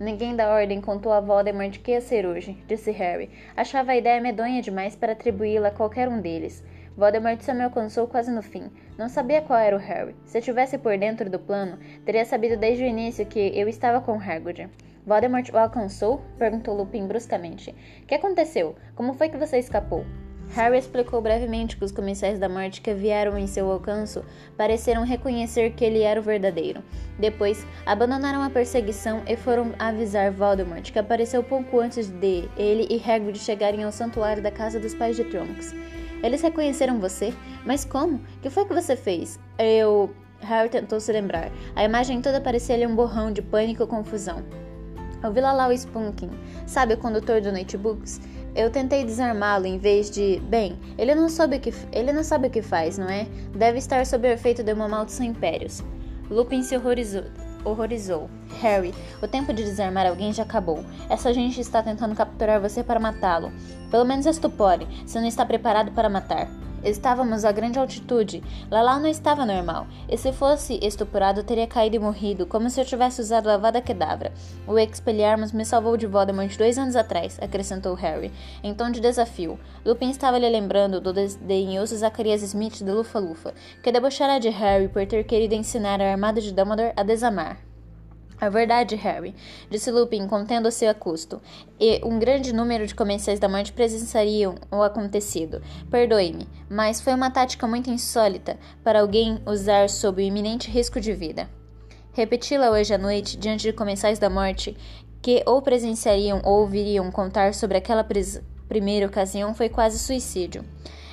Ninguém 0.00 0.34
da 0.34 0.52
Ordem 0.52 0.80
contou 0.80 1.12
a 1.12 1.20
Voldemort 1.20 1.78
que 1.78 1.92
ia 1.92 2.00
ser 2.00 2.26
hoje, 2.26 2.56
disse 2.66 2.90
Harry. 2.90 3.30
Achava 3.56 3.92
a 3.92 3.96
ideia 3.96 4.20
medonha 4.20 4.60
demais 4.62 4.96
para 4.96 5.12
atribuí-la 5.12 5.68
a 5.68 5.72
qualquer 5.72 6.08
um 6.08 6.20
deles. 6.20 6.64
Voldemort 6.96 7.40
só 7.42 7.54
me 7.54 7.62
alcançou 7.62 8.08
quase 8.08 8.32
no 8.32 8.42
fim. 8.42 8.64
Não 8.98 9.08
sabia 9.08 9.42
qual 9.42 9.60
era 9.60 9.76
o 9.76 9.78
Harry. 9.78 10.16
Se 10.24 10.38
estivesse 10.38 10.76
por 10.76 10.98
dentro 10.98 11.30
do 11.30 11.38
plano, 11.38 11.78
teria 12.04 12.24
sabido 12.24 12.56
desde 12.56 12.82
o 12.82 12.86
início 12.88 13.24
que 13.24 13.38
eu 13.56 13.68
estava 13.68 14.00
com 14.00 14.20
Hagrid. 14.20 14.68
Voldemort 15.08 15.48
o 15.50 15.56
alcançou? 15.56 16.20
perguntou 16.38 16.76
Lupin 16.76 17.06
bruscamente. 17.06 17.74
Que 18.06 18.14
aconteceu? 18.14 18.76
Como 18.94 19.14
foi 19.14 19.30
que 19.30 19.38
você 19.38 19.58
escapou? 19.58 20.04
Harry 20.50 20.78
explicou 20.78 21.22
brevemente 21.22 21.78
que 21.78 21.84
os 21.84 21.92
comensais 21.92 22.38
da 22.38 22.46
morte 22.46 22.82
que 22.82 22.92
vieram 22.92 23.38
em 23.38 23.46
seu 23.46 23.70
alcance 23.70 24.20
pareceram 24.54 25.04
reconhecer 25.04 25.70
que 25.70 25.82
ele 25.82 26.02
era 26.02 26.20
o 26.20 26.22
verdadeiro. 26.22 26.82
Depois, 27.18 27.66
abandonaram 27.86 28.42
a 28.42 28.50
perseguição 28.50 29.22
e 29.26 29.34
foram 29.34 29.72
avisar 29.78 30.30
Voldemort, 30.30 30.92
que 30.92 30.98
apareceu 30.98 31.42
pouco 31.42 31.80
antes 31.80 32.08
de 32.08 32.46
ele 32.58 32.86
e 32.90 33.02
Hagrid 33.02 33.38
chegarem 33.38 33.84
ao 33.84 33.92
santuário 33.92 34.42
da 34.42 34.50
casa 34.50 34.78
dos 34.78 34.94
pais 34.94 35.16
de 35.16 35.24
Trunks. 35.24 35.74
Eles 36.22 36.42
reconheceram 36.42 37.00
você? 37.00 37.32
Mas 37.64 37.82
como? 37.82 38.20
Que 38.42 38.50
foi 38.50 38.66
que 38.66 38.74
você 38.74 38.94
fez? 38.94 39.40
Eu... 39.58 40.14
Harry 40.40 40.68
tentou 40.68 41.00
se 41.00 41.10
lembrar. 41.12 41.50
A 41.74 41.82
imagem 41.82 42.20
toda 42.20 42.40
parecia-lhe 42.40 42.86
um 42.86 42.94
borrão 42.94 43.32
de 43.32 43.42
pânico 43.42 43.82
e 43.82 43.86
confusão. 43.86 44.44
Lá 45.22 45.68
o 45.68 45.72
Spunkin, 45.72 46.30
sabe 46.66 46.94
o 46.94 46.98
condutor 46.98 47.40
do 47.40 47.50
Notebooks? 47.50 48.20
Eu 48.54 48.70
tentei 48.70 49.04
desarmá-lo 49.04 49.66
em 49.66 49.78
vez 49.78 50.10
de. 50.10 50.40
Bem, 50.48 50.78
ele 50.96 51.14
não 51.14 51.28
sabe 51.28 51.56
o 51.56 51.60
que 51.60 51.72
ele 51.92 52.12
não 52.12 52.22
sabe 52.22 52.48
o 52.48 52.50
que 52.50 52.62
faz, 52.62 52.98
não 52.98 53.08
é? 53.08 53.26
Deve 53.54 53.78
estar 53.78 54.04
sob 54.06 54.26
o 54.26 54.30
efeito 54.30 54.62
de 54.62 54.72
uma 54.72 54.88
maldição 54.88 55.26
impérios. 55.26 55.82
Lupin 56.30 56.62
se 56.62 56.76
horrorizou. 56.76 57.24
horrorizou. 57.64 58.30
Harry, 58.60 58.94
o 59.22 59.28
tempo 59.28 59.52
de 59.52 59.64
desarmar 59.64 60.06
alguém 60.06 60.32
já 60.32 60.42
acabou. 60.42 60.84
Essa 61.08 61.32
gente 61.32 61.60
está 61.60 61.82
tentando 61.82 62.14
capturar 62.14 62.60
você 62.60 62.82
para 62.82 63.00
matá-lo. 63.00 63.52
Pelo 63.90 64.04
menos 64.04 64.26
estupore, 64.26 64.86
se 65.06 65.18
não 65.18 65.26
está 65.26 65.44
preparado 65.44 65.92
para 65.92 66.08
matar. 66.08 66.48
Estávamos 66.88 67.44
a 67.44 67.52
grande 67.52 67.78
altitude. 67.78 68.42
Lalau 68.70 68.98
não 68.98 69.08
estava 69.08 69.44
normal. 69.44 69.86
E 70.08 70.16
se 70.16 70.32
fosse 70.32 70.78
estuprado, 70.82 71.42
teria 71.42 71.66
caído 71.66 71.96
e 71.96 71.98
morrido, 71.98 72.46
como 72.46 72.70
se 72.70 72.80
eu 72.80 72.84
tivesse 72.84 73.20
usado 73.20 73.46
lavada 73.46 73.82
quedavra. 73.82 74.32
O 74.66 74.78
Expelliarmus 74.78 75.52
me 75.52 75.66
salvou 75.66 75.98
de 75.98 76.06
Voldemort 76.06 76.56
dois 76.56 76.78
anos 76.78 76.96
atrás, 76.96 77.38
acrescentou 77.42 77.94
Harry, 77.94 78.32
em 78.62 78.72
tom 78.72 78.90
de 78.90 79.00
desafio. 79.00 79.58
Lupin 79.84 80.08
estava 80.08 80.38
lhe 80.38 80.48
lembrando 80.48 80.98
do 80.98 81.12
desdenhoso 81.12 81.94
Zacarias 81.94 82.42
Smith 82.42 82.78
de 82.78 82.90
Lufa-Lufa, 82.90 83.52
que 83.82 83.92
debochara 83.92 84.40
de 84.40 84.48
Harry 84.48 84.88
por 84.88 85.04
ter 85.06 85.24
querido 85.24 85.54
ensinar 85.54 86.00
a 86.00 86.10
armada 86.10 86.40
de 86.40 86.52
Dumbledore 86.52 86.94
a 86.96 87.02
desamar. 87.02 87.67
É 88.40 88.48
verdade, 88.48 88.94
Harry, 88.94 89.34
disse 89.68 89.90
Lupin, 89.90 90.28
contendo-se 90.28 90.86
a 90.86 90.94
custo, 90.94 91.42
e 91.78 92.00
um 92.04 92.20
grande 92.20 92.52
número 92.52 92.86
de 92.86 92.94
comensais 92.94 93.40
da 93.40 93.48
morte 93.48 93.72
presenciariam 93.72 94.54
o 94.70 94.80
acontecido. 94.80 95.60
Perdoe-me, 95.90 96.48
mas 96.70 97.00
foi 97.00 97.14
uma 97.14 97.32
tática 97.32 97.66
muito 97.66 97.90
insólita 97.90 98.56
para 98.84 99.00
alguém 99.00 99.40
usar 99.44 99.88
sob 99.88 100.22
o 100.22 100.24
iminente 100.24 100.70
risco 100.70 101.00
de 101.00 101.12
vida. 101.12 101.48
Repeti-la 102.12 102.70
hoje 102.70 102.94
à 102.94 102.98
noite, 102.98 103.36
diante 103.36 103.62
de 103.62 103.72
comensais 103.72 104.20
da 104.20 104.30
morte, 104.30 104.76
que 105.20 105.42
ou 105.44 105.60
presenciariam 105.60 106.40
ou 106.44 106.60
ouviriam 106.60 107.10
contar 107.10 107.54
sobre 107.54 107.78
aquela 107.78 108.06
primeira 108.68 109.06
ocasião, 109.06 109.52
foi 109.52 109.68
quase 109.68 109.98
suicídio. 109.98 110.64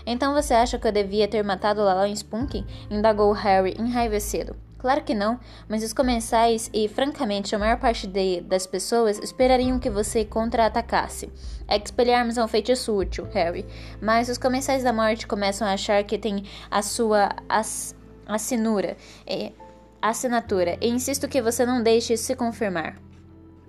Então 0.05 0.35
você 0.35 0.53
acha 0.53 0.77
que 0.77 0.87
eu 0.87 0.91
devia 0.91 1.27
ter 1.27 1.43
matado 1.43 1.81
Lala 1.81 2.07
Spunkin? 2.09 2.65
indagou 2.91 3.31
Harry, 3.31 3.75
enraivecido. 3.79 4.64
Claro 4.85 5.01
que 5.01 5.15
não, 5.15 5.39
mas 5.67 5.83
os 5.83 5.93
comensais 5.93 6.69
e, 6.71 6.87
francamente, 6.87 7.55
a 7.55 7.57
maior 7.57 7.79
parte 7.79 8.05
de, 8.05 8.41
das 8.41 8.67
pessoas 8.67 9.17
esperariam 9.17 9.79
que 9.79 9.89
você 9.89 10.23
contra-atacasse. 10.23 11.27
Expelliarmus 11.67 12.37
é 12.37 12.43
um 12.43 12.47
feitiço 12.47 12.95
útil, 12.95 13.27
Harry, 13.33 13.65
mas 13.99 14.29
os 14.29 14.37
comensais 14.37 14.83
da 14.83 14.93
morte 14.93 15.25
começam 15.25 15.67
a 15.67 15.73
achar 15.73 16.03
que 16.03 16.19
tem 16.19 16.43
a 16.69 16.83
sua 16.83 17.31
as, 17.49 17.95
assinura, 18.27 18.95
e, 19.27 19.51
assinatura, 19.99 20.77
e 20.79 20.87
insisto 20.87 21.27
que 21.27 21.41
você 21.41 21.65
não 21.65 21.81
deixe 21.81 22.13
isso 22.13 22.25
se 22.25 22.35
confirmar. 22.35 22.95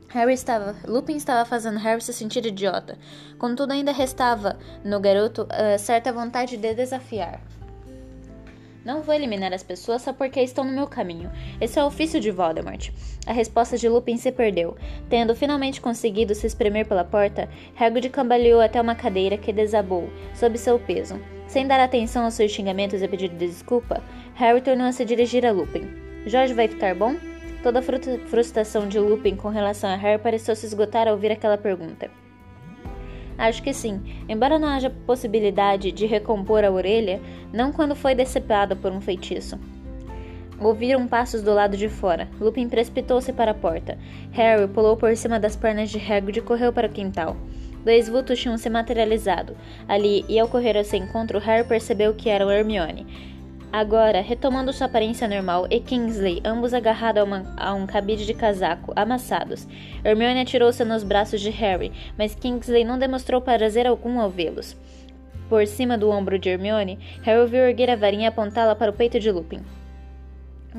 Harry 0.09 0.35
estava, 0.35 0.77
Lupin 0.87 1.17
estava 1.17 1.49
fazendo 1.49 1.79
Harry 1.79 2.03
se 2.03 2.13
sentir 2.13 2.45
idiota. 2.45 2.99
Contudo, 3.39 3.73
ainda 3.73 3.91
restava 3.91 4.59
no 4.85 5.01
garoto 5.01 5.45
uh, 5.45 5.79
certa 5.79 6.13
vontade 6.13 6.59
de 6.59 6.75
desafiar. 6.75 7.41
Não 8.87 9.03
vou 9.03 9.13
eliminar 9.13 9.53
as 9.53 9.65
pessoas 9.65 10.03
só 10.03 10.13
porque 10.13 10.41
estão 10.41 10.63
no 10.63 10.71
meu 10.71 10.87
caminho. 10.87 11.29
Esse 11.61 11.77
é 11.77 11.83
o 11.83 11.89
ofício 11.89 12.21
de 12.21 12.31
Voldemort. 12.31 12.91
A 13.27 13.33
resposta 13.33 13.77
de 13.77 13.89
Lupin 13.89 14.17
se 14.17 14.31
perdeu. 14.31 14.77
Tendo 15.11 15.35
finalmente 15.35 15.81
conseguido 15.81 16.37
se 16.37 16.47
espremer 16.47 16.87
pela 16.87 17.03
porta, 17.03 17.49
Hagrid 17.77 18.09
cambaleou 18.11 18.61
até 18.61 18.81
uma 18.81 18.95
cadeira 18.95 19.37
que 19.37 19.53
desabou, 19.53 20.09
sob 20.33 20.57
seu 20.57 20.79
peso. 20.79 21.21
Sem 21.49 21.67
dar 21.67 21.81
atenção 21.81 22.25
aos 22.25 22.35
seus 22.35 22.53
xingamentos 22.53 23.03
e 23.03 23.09
pedido 23.09 23.37
de 23.37 23.49
desculpa, 23.49 24.01
Harry 24.37 24.61
tornou 24.61 24.87
a 24.87 24.93
se 24.93 25.05
dirigir 25.05 25.45
a 25.45 25.51
Lupin. 25.51 25.89
Jorge 26.25 26.55
vai 26.55 26.69
ficar 26.69 26.95
bom? 26.95 27.17
Toda 27.65 27.81
a 27.81 28.29
frustração 28.29 28.87
de 28.87 29.01
Lupin 29.01 29.35
com 29.35 29.49
relação 29.49 29.91
a 29.91 29.97
Harry 29.97 30.23
pareceu 30.23 30.55
se 30.55 30.65
esgotar 30.65 31.09
ao 31.09 31.15
ouvir 31.15 31.33
aquela 31.33 31.59
pergunta. 31.59 32.09
Acho 33.39 33.63
que 33.63 33.73
sim, 33.73 34.01
embora 34.29 34.59
não 34.59 34.69
haja 34.69 34.89
possibilidade 34.89 35.93
de 35.93 36.07
recompor 36.07 36.65
a 36.65 36.71
orelha, 36.71 37.21
não 37.53 37.73
quando 37.73 37.95
foi 37.95 38.15
decepada 38.15 38.75
por 38.75 38.91
um 38.91 39.01
feitiço. 39.01 39.59
Ouviram 40.59 41.07
passos 41.07 41.43
do 41.43 41.53
lado 41.53 41.77
de 41.77 41.89
fora. 41.89 42.29
Lupin 42.41 42.69
precipitou-se 42.69 43.31
para 43.33 43.51
a 43.51 43.55
porta. 43.55 43.99
Harry 44.33 44.67
pulou 44.67 44.97
por 44.97 45.15
cima 45.15 45.39
das 45.39 45.55
pernas 45.55 45.91
de 45.91 45.99
Hagrid 45.99 46.39
e 46.39 46.43
correu 46.43 46.73
para 46.73 46.87
o 46.87 46.91
quintal. 46.91 47.37
Dois 47.85 48.09
vultos 48.09 48.41
tinham 48.41 48.59
se 48.59 48.69
materializado 48.69 49.57
ali 49.87 50.25
e 50.29 50.41
ao 50.41 50.49
correr 50.49 50.77
ao 50.77 50.83
seu 50.83 50.99
encontro, 50.99 51.39
Harry 51.39 51.69
percebeu 51.69 52.15
que 52.15 52.29
eram 52.29 52.51
Hermione. 52.51 53.07
Agora, 53.73 54.21
retomando 54.21 54.73
sua 54.73 54.87
aparência 54.87 55.29
normal, 55.29 55.67
e 55.71 55.81
Kingsley, 55.81 56.41
ambos 56.45 56.73
agarrados 56.73 57.21
a, 57.21 57.25
uma, 57.25 57.55
a, 57.57 57.75
um 57.75 57.87
cabide 57.87 58.25
de 58.25 58.33
casaco, 58.33 58.93
amassados. 58.97 59.67
Hermione 60.03 60.41
atirou-se 60.41 60.83
nos 60.85 61.03
braços 61.03 61.41
de 61.41 61.51
Harry, 61.51 61.93
mas 62.17 62.35
Kingsley 62.35 62.85
não 62.85 62.99
demonstrou 62.99 63.41
prazer 63.41 63.87
algum 63.87 64.21
ao 64.21 64.31
vê-los. 64.31 64.77
Por 65.49 65.67
cima 65.67 65.99
do 65.99 66.11
ombro 66.11 66.39
de 66.39 66.49
Hermione, 66.49 66.99
Harry 67.23 67.47
viu 67.49 67.61
erguer 67.61 67.91
a 67.91 67.97
varinha 67.97 68.25
e 68.25 68.27
apontá-la 68.29 68.75
para 68.75 68.91
o 68.91 68.95
peito 68.95 69.21
de 69.21 69.31
Lupin. 69.31 69.61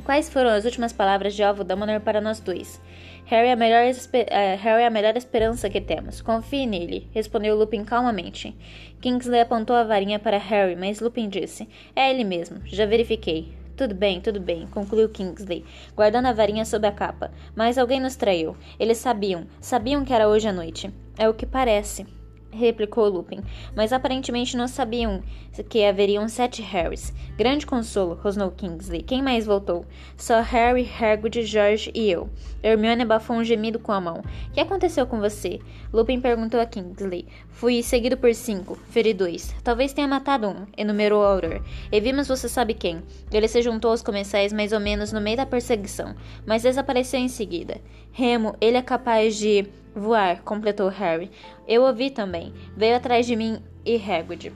Quais 0.03 0.29
foram 0.29 0.49
as 0.49 0.65
últimas 0.65 0.93
palavras 0.93 1.33
de 1.33 1.43
Alvo 1.43 1.63
Dumbledore 1.63 1.99
para 1.99 2.21
nós 2.21 2.39
dois? 2.39 2.81
Harry 3.29 3.49
é, 3.49 3.51
a 3.51 3.55
melhor, 3.57 3.83
uh, 3.85 4.57
Harry 4.57 4.83
é 4.83 4.87
a 4.87 4.89
melhor 4.89 5.17
esperança 5.17 5.69
que 5.69 5.81
temos. 5.81 6.21
Confie 6.21 6.65
nele, 6.65 7.09
respondeu 7.13 7.57
Lupin 7.57 7.83
calmamente. 7.83 8.55
Kingsley 9.01 9.41
apontou 9.41 9.75
a 9.75 9.83
varinha 9.83 10.17
para 10.17 10.37
Harry, 10.37 10.77
mas 10.77 11.01
Lupin 11.01 11.27
disse: 11.27 11.67
É 11.93 12.09
ele 12.09 12.23
mesmo, 12.23 12.61
já 12.65 12.85
verifiquei. 12.85 13.53
Tudo 13.75 13.93
bem, 13.93 14.21
tudo 14.21 14.39
bem, 14.39 14.65
concluiu 14.67 15.09
Kingsley, 15.09 15.65
guardando 15.93 16.27
a 16.27 16.33
varinha 16.33 16.63
sob 16.63 16.87
a 16.87 16.91
capa. 16.91 17.29
Mas 17.53 17.77
alguém 17.77 17.99
nos 17.99 18.15
traiu. 18.15 18.55
Eles 18.79 18.97
sabiam, 18.97 19.45
sabiam 19.59 20.05
que 20.05 20.13
era 20.13 20.29
hoje 20.29 20.47
à 20.47 20.53
noite. 20.53 20.89
É 21.17 21.27
o 21.27 21.33
que 21.33 21.45
parece 21.45 22.07
replicou 22.51 23.07
Lupin, 23.09 23.41
mas 23.75 23.93
aparentemente 23.93 24.57
não 24.57 24.67
sabiam 24.67 25.21
que 25.69 25.83
haveriam 25.83 26.27
sete 26.27 26.61
Harrys. 26.61 27.13
Grande 27.37 27.65
consolo, 27.65 28.15
rosnou 28.15 28.51
Kingsley. 28.51 29.03
Quem 29.03 29.21
mais 29.21 29.45
voltou? 29.45 29.85
Só 30.15 30.41
Harry, 30.41 30.89
Hagrid, 30.99 31.43
George 31.43 31.91
e 31.93 32.09
eu. 32.09 32.29
Hermione 32.63 33.03
abafou 33.03 33.35
um 33.35 33.43
gemido 33.43 33.79
com 33.79 33.91
a 33.91 34.01
mão. 34.01 34.23
Que 34.53 34.59
aconteceu 34.59 35.05
com 35.05 35.19
você? 35.19 35.59
Lupin 35.93 36.19
perguntou 36.19 36.59
a 36.59 36.65
Kingsley. 36.65 37.27
Fui 37.49 37.81
seguido 37.81 38.17
por 38.17 38.33
cinco, 38.33 38.77
feri 38.89 39.13
dois. 39.13 39.55
Talvez 39.63 39.93
tenha 39.93 40.07
matado 40.07 40.47
um, 40.47 40.65
enumerou 40.75 41.23
Auror. 41.23 41.61
E 41.91 41.99
vimos 41.99 42.27
você 42.27 42.49
sabe 42.49 42.73
quem. 42.73 43.01
Ele 43.31 43.47
se 43.47 43.61
juntou 43.61 43.91
aos 43.91 44.01
comensais 44.01 44.51
mais 44.51 44.71
ou 44.71 44.79
menos 44.79 45.11
no 45.11 45.21
meio 45.21 45.37
da 45.37 45.45
perseguição, 45.45 46.15
mas 46.45 46.63
desapareceu 46.63 47.19
em 47.19 47.27
seguida. 47.27 47.79
Remo, 48.17 48.55
ele 48.59 48.77
é 48.77 48.81
capaz 48.81 49.35
de 49.35 49.67
Voar, 49.93 50.41
completou 50.41 50.87
Harry. 50.87 51.29
Eu 51.67 51.83
ouvi 51.83 52.09
também. 52.09 52.51
Veio 52.75 52.95
atrás 52.95 53.27
de 53.27 53.35
mim 53.35 53.61
e 53.85 53.95
Hagrid. 53.95 54.51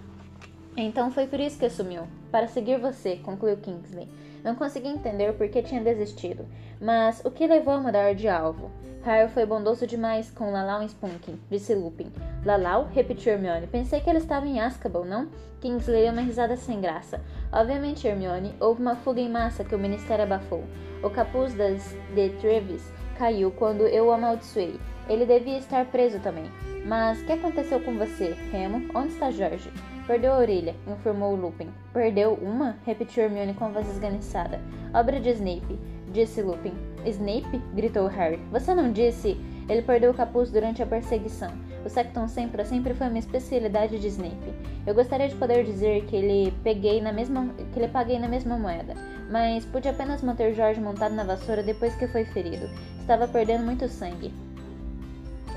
Então 0.75 1.11
foi 1.11 1.27
por 1.27 1.39
isso 1.39 1.59
que 1.59 1.69
sumiu. 1.69 2.07
Para 2.31 2.47
seguir 2.47 2.79
você, 2.79 3.17
concluiu 3.17 3.57
Kingsley. 3.57 4.09
Não 4.43 4.55
conseguia 4.55 4.89
entender 4.89 5.33
por 5.33 5.47
que 5.47 5.61
tinha 5.61 5.79
desistido, 5.79 6.47
mas 6.81 7.21
o 7.23 7.29
que 7.29 7.45
levou 7.45 7.75
a 7.75 7.79
mudar 7.79 8.15
de 8.15 8.27
alvo? 8.27 8.71
Harry 9.03 9.31
foi 9.31 9.45
bondoso 9.45 9.85
demais 9.85 10.31
com 10.31 10.51
Lalau 10.51 10.81
e 10.81 10.89
Spunkin, 10.89 11.39
disse 11.47 11.75
Lupin. 11.75 12.11
Lalau? 12.43 12.89
repetiu 12.91 13.33
Hermione. 13.33 13.67
Pensei 13.67 14.01
que 14.01 14.09
ele 14.09 14.17
estava 14.17 14.47
em 14.47 14.59
Azkaban, 14.59 15.05
não? 15.05 15.29
Kingsley 15.59 16.05
deu 16.05 16.13
uma 16.13 16.23
risada 16.23 16.57
sem 16.57 16.81
graça. 16.81 17.21
Obviamente, 17.53 18.07
Hermione, 18.07 18.55
houve 18.59 18.81
uma 18.81 18.95
fuga 18.95 19.21
em 19.21 19.29
massa 19.29 19.63
que 19.63 19.75
o 19.75 19.79
Ministério 19.79 20.23
abafou. 20.23 20.63
O 21.03 21.11
capuz 21.11 21.53
das 21.53 21.95
de 22.15 22.29
Trevis 22.39 22.91
caiu 23.21 23.51
quando 23.51 23.85
eu 23.85 24.07
o 24.07 24.11
amaldiçoei. 24.11 24.79
Ele 25.07 25.27
devia 25.27 25.59
estar 25.59 25.85
preso 25.85 26.19
também. 26.21 26.45
Mas 26.83 27.21
que 27.21 27.33
aconteceu 27.33 27.79
com 27.79 27.95
você, 27.95 28.35
Remo? 28.51 28.89
Onde 28.95 29.09
está 29.09 29.29
Jorge? 29.29 29.71
Perdeu 30.07 30.33
a 30.33 30.39
orelha, 30.39 30.75
informou 30.87 31.35
Lupin. 31.35 31.69
Perdeu 31.93 32.33
uma? 32.41 32.77
repetiu 32.83 33.23
Hermione 33.23 33.53
com 33.53 33.71
voz 33.71 33.87
esganiçada. 33.87 34.59
Obra 34.91 35.19
de 35.19 35.29
Snape, 35.29 35.79
disse 36.11 36.41
Lupin. 36.41 36.73
Snape? 37.05 37.61
gritou 37.75 38.07
Harry. 38.07 38.39
Você 38.51 38.73
não 38.73 38.91
disse. 38.91 39.37
Ele 39.69 39.83
perdeu 39.83 40.09
o 40.09 40.15
capuz 40.15 40.49
durante 40.49 40.81
a 40.81 40.87
perseguição. 40.87 41.51
O 41.85 41.89
Sectum 41.89 42.27
Sempra 42.27 42.63
sempre 42.63 42.93
foi 42.93 43.07
uma 43.07 43.17
especialidade 43.17 43.97
de 43.97 44.07
Snape. 44.07 44.53
Eu 44.85 44.93
gostaria 44.93 45.27
de 45.27 45.35
poder 45.35 45.63
dizer 45.63 46.05
que 46.05 46.15
ele 46.15 46.53
peguei 46.63 47.01
na 47.01 47.11
mesma 47.11 47.47
que 47.73 47.79
ele 47.79 47.88
paguei 47.88 48.19
na 48.19 48.27
mesma 48.27 48.57
moeda, 48.57 48.93
mas 49.29 49.65
pude 49.65 49.88
apenas 49.88 50.21
manter 50.21 50.53
Jorge 50.53 50.79
montado 50.79 51.15
na 51.15 51.23
vassoura 51.23 51.63
depois 51.63 51.95
que 51.95 52.07
foi 52.07 52.25
ferido. 52.25 52.69
Estava 53.00 53.27
perdendo 53.27 53.65
muito 53.65 53.88
sangue. 53.88 54.31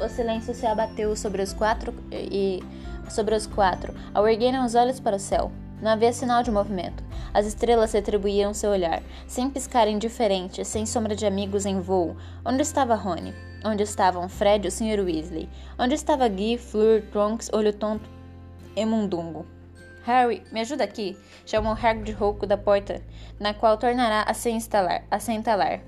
O 0.03 0.09
silêncio 0.09 0.55
se 0.55 0.67
abateu 0.67 1.15
sobre 1.15 1.43
os 1.43 1.53
quatro 1.53 1.95
e 2.11 2.63
sobre 3.09 3.35
os 3.35 3.47
quatro, 3.47 3.95
ao 4.13 4.27
erguerem 4.27 4.65
os 4.65 4.75
olhos 4.75 4.99
para 4.99 5.17
o 5.17 5.21
céu. 5.21 5.53
Não 5.81 5.91
havia 5.91 6.13
sinal 6.13 6.43
de 6.43 6.51
movimento. 6.51 7.05
As 7.33 7.47
estrelas 7.47 7.93
retribuíam 7.93 8.55
seu 8.55 8.71
olhar, 8.71 9.03
sem 9.27 9.51
piscar 9.51 9.87
indiferentes, 9.87 10.67
sem 10.67 10.87
sombra 10.87 11.15
de 11.15 11.27
amigos 11.27 11.67
em 11.67 11.81
voo. 11.81 12.17
Onde 12.45 12.63
estava 12.63 12.95
Rony? 12.95 13.35
Onde 13.67 13.83
estavam 13.83 14.29
Fred 14.29 14.67
e 14.67 14.69
o 14.69 14.71
Sr. 14.71 15.03
Weasley? 15.03 15.49
Onde 15.79 15.95
estava 15.95 16.29
Guy, 16.29 16.59
Fleur, 16.59 17.03
Trunks, 17.11 17.49
Olho 17.51 17.73
Tonto 17.73 18.07
e 18.77 18.85
Mundungo? 18.85 19.47
Harry, 20.05 20.43
me 20.53 20.61
ajuda 20.61 20.85
aqui, 20.85 21.17
chamou 21.47 21.73
Hagrid 21.73 22.13
rouco 22.13 22.47
da 22.47 22.59
porta, 22.59 23.01
na 23.41 23.55
qual 23.55 23.79
tornará 23.79 24.23
a 24.29 24.35
se 24.35 24.51
instalar, 24.51 25.05
a 25.11 25.19
se 25.19 25.33
entalar. 25.33 25.81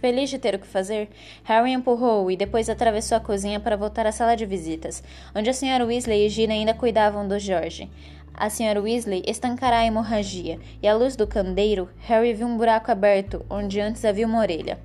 Feliz 0.00 0.28
de 0.28 0.40
ter 0.40 0.56
o 0.56 0.58
que 0.58 0.66
fazer, 0.66 1.08
Harry 1.44 1.70
empurrou 1.70 2.32
e 2.32 2.36
depois 2.36 2.68
atravessou 2.68 3.16
a 3.16 3.20
cozinha 3.20 3.60
para 3.60 3.76
voltar 3.76 4.08
à 4.08 4.12
sala 4.12 4.34
de 4.34 4.44
visitas, 4.44 5.00
onde 5.32 5.48
a 5.48 5.52
Sra. 5.52 5.84
Weasley 5.84 6.26
e 6.26 6.28
Gina 6.28 6.54
ainda 6.54 6.74
cuidavam 6.74 7.28
do 7.28 7.38
George. 7.38 7.88
A 8.34 8.48
Sra. 8.48 8.80
Weasley 8.80 9.22
estancará 9.24 9.78
a 9.78 9.86
hemorragia, 9.86 10.58
e 10.82 10.88
à 10.88 10.96
luz 10.96 11.14
do 11.14 11.28
candeeiro, 11.28 11.88
Harry 12.00 12.34
viu 12.34 12.48
um 12.48 12.56
buraco 12.56 12.90
aberto 12.90 13.46
onde 13.48 13.78
antes 13.80 14.04
havia 14.04 14.26
uma 14.26 14.40
orelha. 14.40 14.80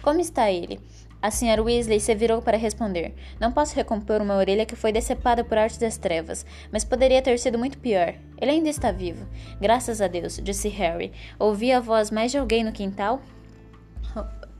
Como 0.00 0.20
está 0.20 0.48
ele? 0.48 0.78
A 1.20 1.28
Sra. 1.28 1.60
Weasley 1.60 1.98
se 1.98 2.14
virou 2.14 2.40
para 2.40 2.56
responder. 2.56 3.12
Não 3.40 3.50
posso 3.50 3.74
recompor 3.74 4.22
uma 4.22 4.36
orelha 4.36 4.64
que 4.64 4.76
foi 4.76 4.92
decepada 4.92 5.42
por 5.42 5.58
arte 5.58 5.80
das 5.80 5.98
trevas, 5.98 6.46
mas 6.70 6.84
poderia 6.84 7.20
ter 7.20 7.38
sido 7.38 7.58
muito 7.58 7.78
pior. 7.78 8.14
Ele 8.40 8.52
ainda 8.52 8.68
está 8.68 8.92
vivo. 8.92 9.26
Graças 9.60 10.00
a 10.00 10.06
Deus, 10.06 10.40
disse 10.42 10.68
Harry. 10.68 11.12
Ouvi 11.38 11.72
a 11.72 11.80
voz 11.80 12.10
mais 12.12 12.30
de 12.30 12.38
alguém 12.38 12.62
no 12.62 12.72
quintal? 12.72 13.20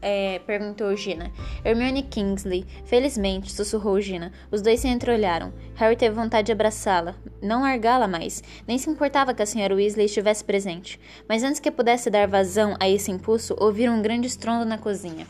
É, 0.01 0.41
perguntou 0.47 0.95
Gina. 0.97 1.31
Hermione 1.65 2.03
Kingsley. 2.03 2.65
Felizmente, 2.85 3.53
sussurrou 3.53 4.01
Gina. 4.01 4.33
Os 4.51 4.63
dois 4.63 4.81
se 4.81 4.89
entreolharam. 4.89 5.53
Harry 5.75 5.97
teve 5.97 6.15
vontade 6.15 6.47
de 6.47 6.53
abraçá-la, 6.53 7.17
não 7.43 7.63
largá-la 7.63 8.07
mais. 8.07 8.43
Nem 8.67 8.79
se 8.79 8.89
importava 8.89 9.35
que 9.35 9.43
a 9.43 9.45
Sra. 9.45 9.75
Weasley 9.75 10.07
estivesse 10.07 10.45
presente. 10.45 11.01
Mas 11.29 11.43
antes 11.43 11.61
que 11.61 11.71
pudesse 11.71 12.11
dar 12.11 12.29
vazão 12.29 12.77
a 12.81 12.89
esse 12.89 13.11
impulso, 13.11 13.57
ouviram 13.59 13.95
um 13.95 14.03
grande 14.03 14.29
estrondo 14.29 14.65
na 14.65 14.79
cozinha. 14.79 15.27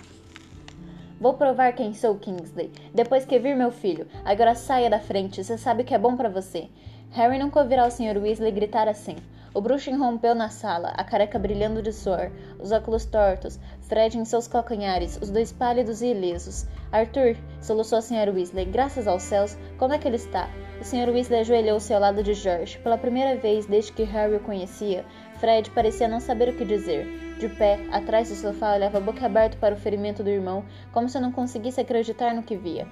Vou 1.20 1.34
provar 1.34 1.72
quem 1.72 1.94
sou, 1.94 2.14
Kingsley. 2.14 2.70
Depois 2.94 3.24
que 3.24 3.40
vir 3.40 3.56
meu 3.56 3.72
filho. 3.72 4.06
Agora 4.24 4.54
saia 4.54 4.88
da 4.88 5.00
frente, 5.00 5.42
você 5.42 5.58
sabe 5.58 5.82
o 5.82 5.84
que 5.84 5.92
é 5.94 5.98
bom 5.98 6.16
para 6.16 6.28
você. 6.28 6.68
Harry 7.10 7.40
nunca 7.40 7.58
ouvirá 7.58 7.86
o 7.86 7.90
Sr. 7.90 8.18
Weasley 8.22 8.52
gritar 8.52 8.86
assim. 8.86 9.16
O 9.52 9.60
bruxo 9.60 9.90
irrompeu 9.90 10.34
na 10.34 10.48
sala, 10.50 10.90
a 10.90 11.02
careca 11.02 11.36
brilhando 11.36 11.82
de 11.82 11.92
suor, 11.92 12.30
os 12.60 12.70
óculos 12.70 13.04
tortos, 13.06 13.58
Fred 13.80 14.16
em 14.16 14.24
seus 14.24 14.46
calcanhares, 14.46 15.18
os 15.20 15.30
dois 15.30 15.50
pálidos 15.50 16.02
e 16.02 16.08
ilesos. 16.08 16.66
Arthur, 16.92 17.34
soluçou 17.60 17.98
a 17.98 18.02
Sra. 18.02 18.30
Weasley, 18.30 18.66
graças 18.66 19.08
aos 19.08 19.22
céus, 19.22 19.58
como 19.78 19.94
é 19.94 19.98
que 19.98 20.06
ele 20.06 20.16
está? 20.16 20.48
O 20.80 20.84
Sr. 20.84 21.08
Weasley 21.08 21.40
ajoelhou-se 21.40 21.92
ao 21.92 22.00
lado 22.00 22.22
de 22.22 22.34
George. 22.34 22.78
Pela 22.78 22.96
primeira 22.96 23.36
vez 23.36 23.66
desde 23.66 23.90
que 23.90 24.04
Harry 24.04 24.36
o 24.36 24.40
conhecia, 24.40 25.04
Fred 25.38 25.70
parecia 25.70 26.08
não 26.08 26.20
saber 26.20 26.48
o 26.48 26.56
que 26.56 26.64
dizer. 26.64 27.06
De 27.38 27.48
pé, 27.48 27.78
atrás 27.92 28.28
do 28.28 28.34
sofá, 28.34 28.74
olhava 28.74 28.98
boca 28.98 29.24
aberta 29.24 29.56
para 29.60 29.74
o 29.74 29.78
ferimento 29.78 30.22
do 30.22 30.30
irmão, 30.30 30.64
como 30.92 31.08
se 31.08 31.20
não 31.20 31.30
conseguisse 31.30 31.80
acreditar 31.80 32.34
no 32.34 32.42
que 32.42 32.56
via. 32.56 32.86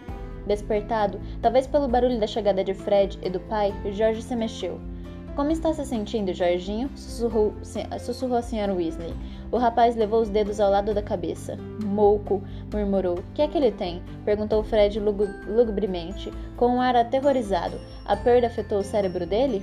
Despertado, 0.46 1.20
talvez 1.42 1.66
pelo 1.66 1.88
barulho 1.88 2.20
da 2.20 2.26
chegada 2.26 2.62
de 2.62 2.72
Fred 2.72 3.18
e 3.22 3.28
do 3.28 3.40
pai, 3.40 3.74
George 3.92 4.22
se 4.22 4.36
mexeu. 4.36 4.80
Como 5.34 5.50
está 5.50 5.70
se 5.74 5.84
sentindo, 5.84 6.32
Jorginho? 6.32 6.88
Sussurrou, 6.96 7.52
sussurrou 8.00 8.38
a 8.38 8.40
Sra. 8.40 8.72
Weasley. 8.72 9.12
O 9.52 9.58
rapaz 9.58 9.94
levou 9.94 10.22
os 10.22 10.30
dedos 10.30 10.60
ao 10.60 10.70
lado 10.70 10.94
da 10.94 11.02
cabeça. 11.02 11.58
Mouco, 11.84 12.42
murmurou. 12.72 13.18
Que 13.34 13.42
é 13.42 13.48
que 13.48 13.58
ele 13.58 13.70
tem? 13.70 14.02
Perguntou 14.24 14.62
Fred 14.62 14.98
lugubremente, 14.98 16.32
com 16.56 16.76
um 16.76 16.80
ar 16.80 16.96
aterrorizado. 16.96 17.78
A 18.06 18.16
perda 18.16 18.46
afetou 18.46 18.78
o 18.78 18.82
cérebro 18.82 19.26
dele? 19.26 19.62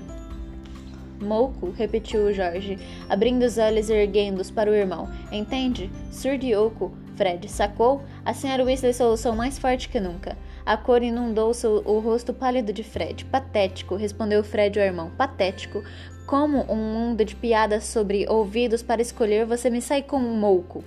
Mouco, 1.23 1.71
repetiu 1.71 2.33
Jorge, 2.33 2.77
abrindo 3.09 3.43
os 3.43 3.57
olhos 3.57 3.89
e 3.89 3.93
erguendo-os 3.93 4.51
para 4.51 4.69
o 4.69 4.73
irmão. 4.73 5.09
Entende? 5.31 5.89
Surdioco, 6.11 6.91
Fred, 7.15 7.49
sacou? 7.49 8.01
A 8.25 8.33
senhora 8.33 8.63
Weasley 8.63 8.93
soluçou 8.93 9.33
mais 9.33 9.57
forte 9.57 9.89
que 9.89 9.99
nunca. 9.99 10.37
A 10.65 10.77
cor 10.77 11.03
inundou 11.03 11.51
o 11.85 11.99
rosto 11.99 12.33
pálido 12.33 12.71
de 12.71 12.83
Fred. 12.83 13.25
Patético, 13.25 13.95
respondeu 13.95 14.43
Fred 14.43 14.79
ao 14.79 14.85
irmão. 14.85 15.11
Patético. 15.17 15.83
Como 16.25 16.63
um 16.71 16.75
mundo 16.75 17.25
de 17.25 17.35
piadas 17.35 17.83
sobre 17.83 18.25
ouvidos 18.29 18.81
para 18.81 19.01
escolher, 19.01 19.45
você 19.45 19.69
me 19.69 19.81
sai 19.81 20.01
com 20.01 20.17
um 20.17 20.37
mouco. 20.37 20.83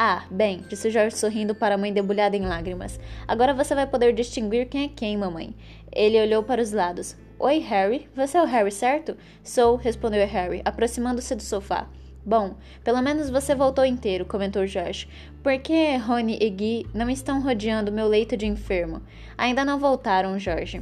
Ah, 0.00 0.22
bem, 0.30 0.64
disse 0.68 0.90
Jorge 0.90 1.16
sorrindo 1.16 1.56
para 1.56 1.74
a 1.74 1.78
mãe 1.78 1.92
debulhada 1.92 2.36
em 2.36 2.46
lágrimas. 2.46 3.00
Agora 3.26 3.52
você 3.52 3.74
vai 3.74 3.84
poder 3.84 4.12
distinguir 4.12 4.68
quem 4.68 4.84
é 4.84 4.88
quem, 4.88 5.16
mamãe. 5.16 5.52
Ele 5.90 6.22
olhou 6.22 6.40
para 6.44 6.62
os 6.62 6.70
lados. 6.70 7.16
Oi, 7.36 7.58
Harry. 7.58 8.08
Você 8.14 8.38
é 8.38 8.42
o 8.42 8.46
Harry, 8.46 8.70
certo? 8.70 9.16
Sou, 9.42 9.74
respondeu 9.74 10.24
Harry, 10.24 10.62
aproximando-se 10.64 11.34
do 11.34 11.42
sofá. 11.42 11.88
Bom, 12.24 12.54
pelo 12.84 13.02
menos 13.02 13.28
você 13.28 13.56
voltou 13.56 13.84
inteiro, 13.84 14.24
comentou 14.24 14.66
Josh. 14.66 15.08
Por 15.42 15.58
que 15.58 15.96
Rony 15.96 16.38
e 16.40 16.48
Guy 16.48 16.86
não 16.94 17.10
estão 17.10 17.42
rodeando 17.42 17.90
meu 17.90 18.06
leito 18.06 18.36
de 18.36 18.46
enfermo? 18.46 19.02
Ainda 19.36 19.64
não 19.64 19.80
voltaram, 19.80 20.38
Jorge. 20.38 20.80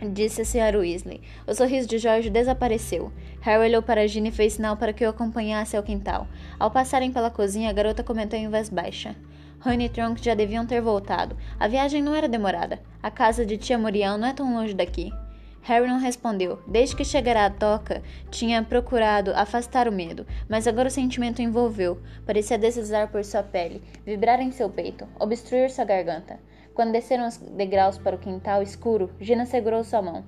Disse 0.00 0.42
a 0.42 0.44
Sr. 0.44 0.78
Weasley. 0.78 1.20
O 1.44 1.52
sorriso 1.52 1.88
de 1.88 1.98
Jorge 1.98 2.30
desapareceu. 2.30 3.12
Harry 3.40 3.64
olhou 3.64 3.82
para 3.82 4.06
Ginny 4.06 4.28
e 4.28 4.32
fez 4.32 4.52
sinal 4.52 4.76
para 4.76 4.92
que 4.92 5.04
o 5.04 5.08
acompanhasse 5.08 5.76
ao 5.76 5.82
quintal. 5.82 6.28
Ao 6.56 6.70
passarem 6.70 7.10
pela 7.10 7.30
cozinha, 7.30 7.68
a 7.68 7.72
garota 7.72 8.04
comentou 8.04 8.38
em 8.38 8.48
voz 8.48 8.68
baixa. 8.68 9.16
Rony 9.60 9.86
e 9.86 9.88
Trunk 9.88 10.24
já 10.24 10.34
deviam 10.34 10.64
ter 10.64 10.80
voltado. 10.80 11.36
A 11.58 11.66
viagem 11.66 12.00
não 12.00 12.14
era 12.14 12.28
demorada. 12.28 12.78
A 13.02 13.10
casa 13.10 13.44
de 13.44 13.56
tia 13.56 13.76
Muriel 13.76 14.16
não 14.16 14.28
é 14.28 14.32
tão 14.32 14.54
longe 14.54 14.72
daqui. 14.72 15.12
Harry 15.62 15.88
não 15.88 15.98
respondeu. 15.98 16.60
Desde 16.66 16.94
que 16.94 17.04
chegara 17.04 17.44
à 17.44 17.50
toca, 17.50 18.00
tinha 18.30 18.62
procurado 18.62 19.32
afastar 19.34 19.88
o 19.88 19.92
medo, 19.92 20.24
mas 20.48 20.68
agora 20.68 20.88
o 20.88 20.90
sentimento 20.92 21.42
envolveu. 21.42 22.00
Parecia 22.24 22.56
deslizar 22.56 23.08
por 23.08 23.24
sua 23.24 23.42
pele, 23.42 23.82
vibrar 24.06 24.40
em 24.40 24.52
seu 24.52 24.70
peito, 24.70 25.08
obstruir 25.18 25.70
sua 25.70 25.84
garganta. 25.84 26.38
Quando 26.78 26.92
desceram 26.92 27.26
os 27.26 27.36
degraus 27.38 27.98
para 27.98 28.14
o 28.14 28.20
quintal 28.20 28.62
escuro, 28.62 29.10
Gina 29.18 29.44
segurou 29.44 29.82
sua 29.82 30.00
mão. 30.00 30.22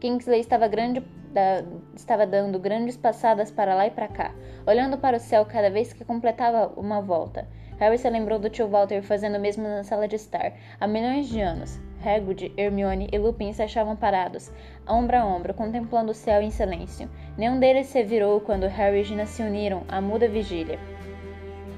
Kingsley 0.00 0.40
estava, 0.40 0.66
grande, 0.66 1.00
da, 1.34 1.62
estava 1.94 2.26
dando 2.26 2.58
grandes 2.58 2.96
passadas 2.96 3.50
para 3.50 3.74
lá 3.74 3.86
e 3.86 3.90
para 3.90 4.08
cá, 4.08 4.34
olhando 4.66 4.96
para 4.96 5.18
o 5.18 5.20
céu 5.20 5.44
cada 5.44 5.68
vez 5.68 5.92
que 5.92 6.02
completava 6.02 6.72
uma 6.80 7.02
volta. 7.02 7.46
Harry 7.78 7.98
se 7.98 8.08
lembrou 8.08 8.38
do 8.38 8.48
tio 8.48 8.68
Walter 8.68 9.02
fazendo 9.02 9.36
o 9.36 9.38
mesmo 9.38 9.64
na 9.64 9.84
sala 9.84 10.08
de 10.08 10.16
estar, 10.16 10.54
há 10.80 10.86
milhões 10.86 11.28
de 11.28 11.42
anos. 11.42 11.78
Hagrid, 12.02 12.54
Hermione 12.56 13.10
e 13.12 13.18
Lupin 13.18 13.52
se 13.52 13.62
achavam 13.62 13.94
parados, 13.94 14.50
ombro 14.88 15.18
a 15.18 15.26
ombro, 15.26 15.52
contemplando 15.52 16.12
o 16.12 16.14
céu 16.14 16.40
em 16.40 16.50
silêncio. 16.50 17.06
Nenhum 17.36 17.60
deles 17.60 17.88
se 17.88 18.02
virou 18.02 18.40
quando 18.40 18.66
Harry 18.66 19.00
e 19.00 19.04
Gina 19.04 19.26
se 19.26 19.42
uniram 19.42 19.82
à 19.88 20.00
muda 20.00 20.26
vigília. 20.26 20.78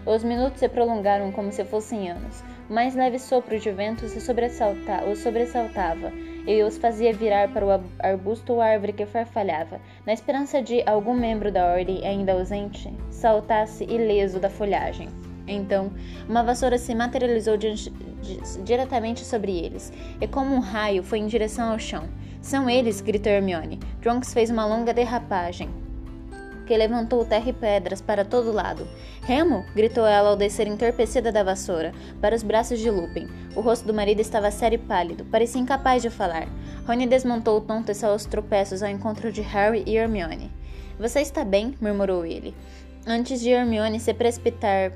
Os 0.07 0.22
minutos 0.22 0.61
se 0.61 0.68
prolongaram 0.68 1.33
como 1.33 1.50
se 1.50 1.64
fossem 1.64 2.11
anos. 2.11 2.44
Mais 2.68 2.94
leve 2.94 3.18
sopro 3.18 3.59
de 3.59 3.70
vento 3.70 4.05
os, 4.05 4.12
sobressalta 4.22 5.05
os 5.05 5.18
sobressaltava 5.18 6.11
e 6.46 6.62
os 6.62 6.79
fazia 6.79 7.12
virar 7.12 7.53
para 7.53 7.66
o 7.66 7.85
arbusto 7.98 8.55
ou 8.55 8.61
árvore 8.61 8.92
que 8.92 9.07
farfalhava, 9.07 9.81
na 10.07 10.12
esperança 10.12 10.62
de 10.62 10.83
algum 10.87 11.14
membro 11.14 11.53
da 11.53 11.66
ordem 11.66 12.07
ainda 12.07 12.33
ausente 12.33 12.92
saltasse 13.11 13.85
ileso 13.85 14.38
da 14.38 14.48
folhagem. 14.48 15.09
Então, 15.46 15.92
uma 16.29 16.42
vassoura 16.42 16.79
se 16.79 16.94
materializou 16.94 17.57
diretamente 18.64 19.24
sobre 19.24 19.59
eles, 19.59 19.92
e 20.20 20.27
como 20.27 20.55
um 20.55 20.61
raio 20.61 21.03
foi 21.03 21.18
em 21.18 21.27
direção 21.27 21.70
ao 21.72 21.79
chão. 21.79 22.09
São 22.40 22.68
eles! 22.68 23.00
gritou 23.00 23.33
Hermione. 23.33 23.79
Trunks 24.00 24.33
fez 24.33 24.50
uma 24.50 24.66
longa 24.66 24.92
derrapagem. 24.92 25.84
Que 26.66 26.77
levantou 26.77 27.24
terra 27.24 27.48
e 27.48 27.53
pedras 27.53 28.00
para 28.00 28.24
todo 28.24 28.53
lado. 28.53 28.87
Remo! 29.22 29.64
gritou 29.74 30.07
ela 30.07 30.31
ao 30.31 30.37
descer 30.37 30.66
entorpecida 30.66 31.31
da 31.31 31.42
vassoura, 31.42 31.92
para 32.20 32.35
os 32.35 32.42
braços 32.42 32.79
de 32.79 32.90
Lupin. 32.90 33.29
O 33.55 33.61
rosto 33.61 33.87
do 33.87 33.94
marido 33.94 34.20
estava 34.20 34.50
sério 34.50 34.77
e 34.77 34.87
pálido, 34.87 35.24
parecia 35.27 35.61
incapaz 35.61 36.03
de 36.03 36.11
falar. 36.11 36.48
Rony 36.87 37.07
desmontou 37.07 37.59
o 37.59 37.61
tonto 37.61 37.90
e 37.90 37.94
saiu 37.94 38.12
aos 38.12 38.27
tropeços 38.27 38.83
ao 38.83 38.90
encontro 38.90 39.31
de 39.31 39.42
Harry 39.42 39.85
e 39.87 39.96
Hermione. 39.96 40.50
Você 40.98 41.20
está 41.20 41.44
bem? 41.44 41.74
murmurou 41.81 42.24
ele. 42.24 42.55
Antes 43.07 43.40
de 43.40 43.50
Hermione 43.50 44.00
se 44.00 44.14
precipitar 44.14 44.92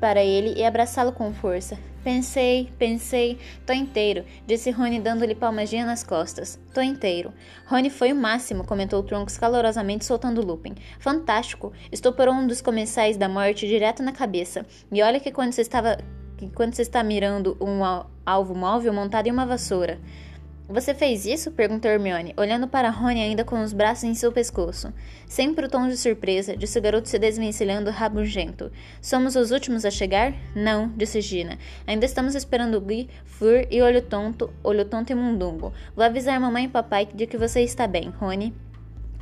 para 0.00 0.22
ele 0.22 0.54
e 0.58 0.64
abraçá-lo 0.64 1.12
com 1.12 1.32
força. 1.32 1.78
Pensei, 2.04 2.70
pensei, 2.78 3.36
tô 3.66 3.72
inteiro, 3.72 4.24
disse 4.46 4.70
Rony 4.70 5.00
dando-lhe 5.00 5.34
palmadinha 5.34 5.84
nas 5.84 6.04
costas. 6.04 6.56
Tô 6.72 6.80
inteiro. 6.80 7.32
Rony 7.66 7.90
foi 7.90 8.12
o 8.12 8.16
máximo, 8.16 8.64
comentou 8.64 9.02
Trunks 9.02 9.36
calorosamente 9.36 10.04
soltando 10.04 10.40
Lupin. 10.40 10.74
Fantástico! 11.00 11.72
Estoporou 11.90 12.34
um 12.34 12.46
dos 12.46 12.60
comensais 12.60 13.16
da 13.16 13.28
morte 13.28 13.66
direto 13.66 14.04
na 14.04 14.12
cabeça. 14.12 14.64
E 14.92 15.02
olha 15.02 15.18
que 15.18 15.32
quando 15.32 15.52
você 15.52 15.62
estava 15.62 15.98
que 16.36 16.48
quando 16.50 16.74
você 16.74 16.82
está 16.82 17.02
mirando 17.02 17.56
um 17.60 17.80
alvo 18.24 18.54
móvel 18.54 18.92
montado 18.92 19.26
em 19.26 19.32
uma 19.32 19.46
vassoura. 19.46 19.98
Você 20.68 20.92
fez 20.92 21.24
isso? 21.24 21.52
perguntou 21.52 21.88
Hermione, 21.88 22.34
olhando 22.36 22.66
para 22.66 22.90
Rony 22.90 23.20
ainda 23.20 23.44
com 23.44 23.62
os 23.62 23.72
braços 23.72 24.02
em 24.02 24.14
seu 24.14 24.32
pescoço. 24.32 24.92
Sempre 25.24 25.66
o 25.66 25.68
tom 25.68 25.86
de 25.86 25.96
surpresa, 25.96 26.56
disse 26.56 26.76
o 26.76 26.82
garoto 26.82 27.08
se 27.08 27.20
desvencilhando 27.20 27.88
rabugento. 27.88 28.72
Somos 29.00 29.36
os 29.36 29.52
últimos 29.52 29.84
a 29.84 29.92
chegar? 29.92 30.34
Não, 30.56 30.92
disse 30.96 31.20
Gina. 31.20 31.56
Ainda 31.86 32.04
estamos 32.04 32.34
esperando 32.34 32.80
Gui, 32.80 33.08
Fleur 33.24 33.68
e 33.70 33.80
Olho 33.80 34.02
Tonto, 34.02 34.52
Olho 34.64 34.84
Tonto 34.84 35.12
e 35.12 35.14
Mundungo. 35.14 35.72
Vou 35.94 36.04
avisar 36.04 36.40
mamãe 36.40 36.64
e 36.64 36.68
papai 36.68 37.06
de 37.14 37.28
que 37.28 37.38
você 37.38 37.60
está 37.60 37.86
bem, 37.86 38.08
Rony. 38.18 38.52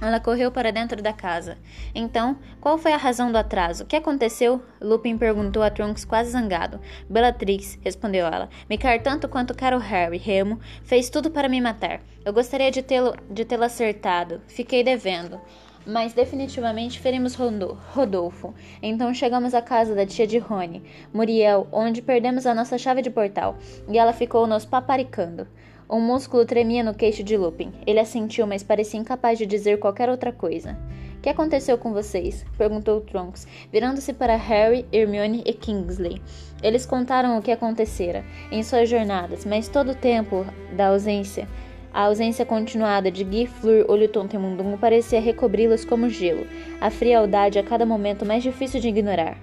Ela 0.00 0.20
correu 0.20 0.50
para 0.50 0.72
dentro 0.72 1.02
da 1.02 1.12
casa. 1.12 1.57
Então, 1.94 2.37
qual 2.61 2.76
foi 2.76 2.92
a 2.92 2.96
razão 2.96 3.30
do 3.30 3.38
atraso? 3.38 3.85
O 3.85 3.87
que 3.87 3.96
aconteceu? 3.96 4.62
Lupin 4.80 5.16
perguntou 5.16 5.62
a 5.62 5.70
Trunks 5.70 6.04
quase 6.04 6.30
zangado. 6.30 6.80
Bellatrix, 7.09 7.78
respondeu 7.83 8.26
ela, 8.26 8.48
me 8.68 8.76
quer 8.76 9.02
tanto 9.02 9.28
quanto 9.28 9.54
quero 9.54 9.78
Harry. 9.78 10.18
Remo 10.18 10.61
fez 10.83 11.09
tudo 11.09 11.30
para 11.30 11.48
me 11.48 11.61
matar. 11.61 12.00
Eu 12.24 12.33
gostaria 12.33 12.70
de 12.70 12.83
tê-lo 12.83 13.14
de 13.30 13.44
tê-lo 13.44 13.64
acertado. 13.64 14.40
Fiquei 14.48 14.83
devendo. 14.83 15.40
Mas 15.87 16.14
definitivamente 16.14 16.98
ferimos 16.98 17.35
Rodolfo. 17.35 18.54
Então 18.83 19.12
chegamos 19.12 19.52
à 19.52 19.61
casa 19.61 19.94
da 19.94 20.07
tia 20.07 20.26
de 20.26 20.38
Rony, 20.38 20.83
Muriel, 21.12 21.68
onde 21.70 22.00
perdemos 22.00 22.46
a 22.46 22.54
nossa 22.54 22.78
chave 22.78 23.02
de 23.02 23.11
portal, 23.11 23.59
e 23.88 23.98
ela 23.98 24.14
ficou 24.14 24.46
nos 24.46 24.64
paparicando. 24.64 25.46
Um 25.88 26.01
músculo 26.01 26.47
tremia 26.47 26.83
no 26.83 26.94
queixo 26.94 27.23
de 27.23 27.37
Lupin. 27.37 27.70
Ele 27.87 28.01
assentiu, 28.01 28.47
mas 28.47 28.62
parecia 28.62 28.99
incapaz 28.99 29.38
de 29.38 29.44
dizer 29.44 29.79
qualquer 29.79 30.09
outra 30.09 30.33
coisa. 30.33 30.79
Que 31.20 31.29
aconteceu 31.29 31.77
com 31.77 31.92
vocês? 31.92 32.44
perguntou 32.57 33.03
Trunks, 33.03 33.47
virando-se 33.70 34.12
para 34.12 34.37
Harry, 34.37 34.87
Hermione 34.90 35.42
e 35.44 35.53
Kingsley. 35.53 36.23
Eles 36.62 36.87
contaram 36.87 37.38
o 37.38 37.42
que 37.42 37.51
acontecera 37.51 38.25
em 38.51 38.62
suas 38.62 38.88
jornadas, 38.88 39.44
mas 39.44 39.68
todo 39.68 39.92
o 39.92 39.94
tempo 39.94 40.47
da 40.75 40.88
ausência, 40.88 41.47
a 41.92 42.05
ausência 42.05 42.47
continuada 42.47 43.11
de 43.11 43.23
Guy, 43.23 43.47
Fleur, 43.47 43.87
e 44.33 44.38
Mundungo 44.38 44.79
parecia 44.79 45.20
recobri-los 45.20 45.85
como 45.85 46.09
gelo, 46.09 46.47
a 46.81 46.90
frialdade 46.90 47.59
a 47.59 47.62
cada 47.62 47.87
momento 47.87 48.25
mais 48.27 48.42
difícil 48.42 48.81
de 48.81 48.88
ignorar. 48.88 49.38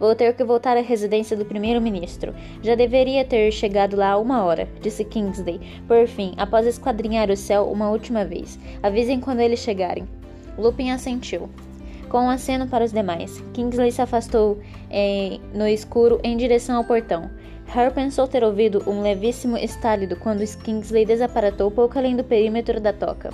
Vou 0.00 0.14
ter 0.14 0.34
que 0.34 0.42
voltar 0.42 0.78
à 0.78 0.80
residência 0.80 1.36
do 1.36 1.44
primeiro-ministro. 1.44 2.34
Já 2.62 2.74
deveria 2.74 3.22
ter 3.22 3.52
chegado 3.52 3.96
lá 3.96 4.12
há 4.12 4.18
uma 4.18 4.42
hora, 4.42 4.66
disse 4.80 5.04
Kingsley, 5.04 5.60
por 5.86 6.08
fim, 6.08 6.32
após 6.38 6.66
esquadrinhar 6.66 7.30
o 7.30 7.36
céu 7.36 7.70
uma 7.70 7.90
última 7.90 8.24
vez. 8.24 8.58
Avisem 8.82 9.20
quando 9.20 9.40
eles 9.40 9.60
chegarem. 9.60 10.08
Lupin 10.56 10.90
assentiu. 10.90 11.50
Com 12.08 12.22
um 12.22 12.30
aceno 12.30 12.66
para 12.66 12.82
os 12.84 12.92
demais, 12.92 13.44
Kingsley 13.52 13.92
se 13.92 14.00
afastou 14.00 14.58
eh, 14.90 15.38
no 15.54 15.68
escuro 15.68 16.18
em 16.24 16.34
direção 16.36 16.76
ao 16.76 16.84
portão. 16.84 17.30
Harry 17.66 17.94
pensou 17.94 18.26
ter 18.26 18.42
ouvido 18.42 18.82
um 18.86 19.02
levíssimo 19.02 19.56
estálido 19.56 20.16
quando 20.16 20.44
Kingsley 20.64 21.04
desaparatou 21.04 21.70
pouco 21.70 21.98
além 21.98 22.16
do 22.16 22.24
perímetro 22.24 22.80
da 22.80 22.92
toca. 22.92 23.30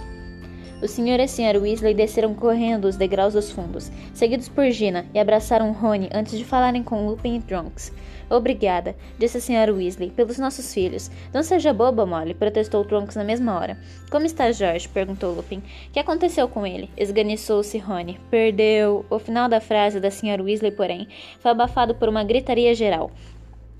O 0.82 0.86
senhor 0.86 1.18
e 1.18 1.22
a 1.22 1.28
senhora 1.28 1.58
Weasley 1.58 1.94
desceram 1.94 2.34
correndo 2.34 2.84
os 2.84 2.96
degraus 2.96 3.32
dos 3.32 3.50
fundos, 3.50 3.90
seguidos 4.12 4.46
por 4.46 4.70
Gina, 4.70 5.06
e 5.14 5.18
abraçaram 5.18 5.72
Rony 5.72 6.10
antes 6.12 6.36
de 6.36 6.44
falarem 6.44 6.82
com 6.82 7.06
Lupin 7.06 7.36
e 7.36 7.40
Trunks. 7.40 7.90
Obrigada, 8.28 8.94
disse 9.18 9.38
a 9.38 9.40
senhora 9.40 9.72
Weasley, 9.72 10.10
pelos 10.10 10.36
nossos 10.36 10.74
filhos. 10.74 11.10
Não 11.32 11.42
seja 11.42 11.72
boba, 11.72 12.04
Molly, 12.04 12.34
protestou 12.34 12.84
Trunks 12.84 13.16
na 13.16 13.24
mesma 13.24 13.58
hora. 13.58 13.78
Como 14.10 14.26
está 14.26 14.52
George? 14.52 14.88
perguntou 14.88 15.32
Lupin. 15.32 15.62
Que 15.92 16.00
aconteceu 16.00 16.46
com 16.48 16.66
ele? 16.66 16.90
esganiçou-se 16.96 17.78
Rony. 17.78 18.18
Perdeu. 18.30 19.06
O 19.08 19.18
final 19.18 19.48
da 19.48 19.60
frase 19.60 19.98
da 19.98 20.10
senhora 20.10 20.42
Weasley, 20.42 20.72
porém, 20.72 21.08
foi 21.38 21.52
abafado 21.52 21.94
por 21.94 22.08
uma 22.08 22.24
gritaria 22.24 22.74
geral. 22.74 23.10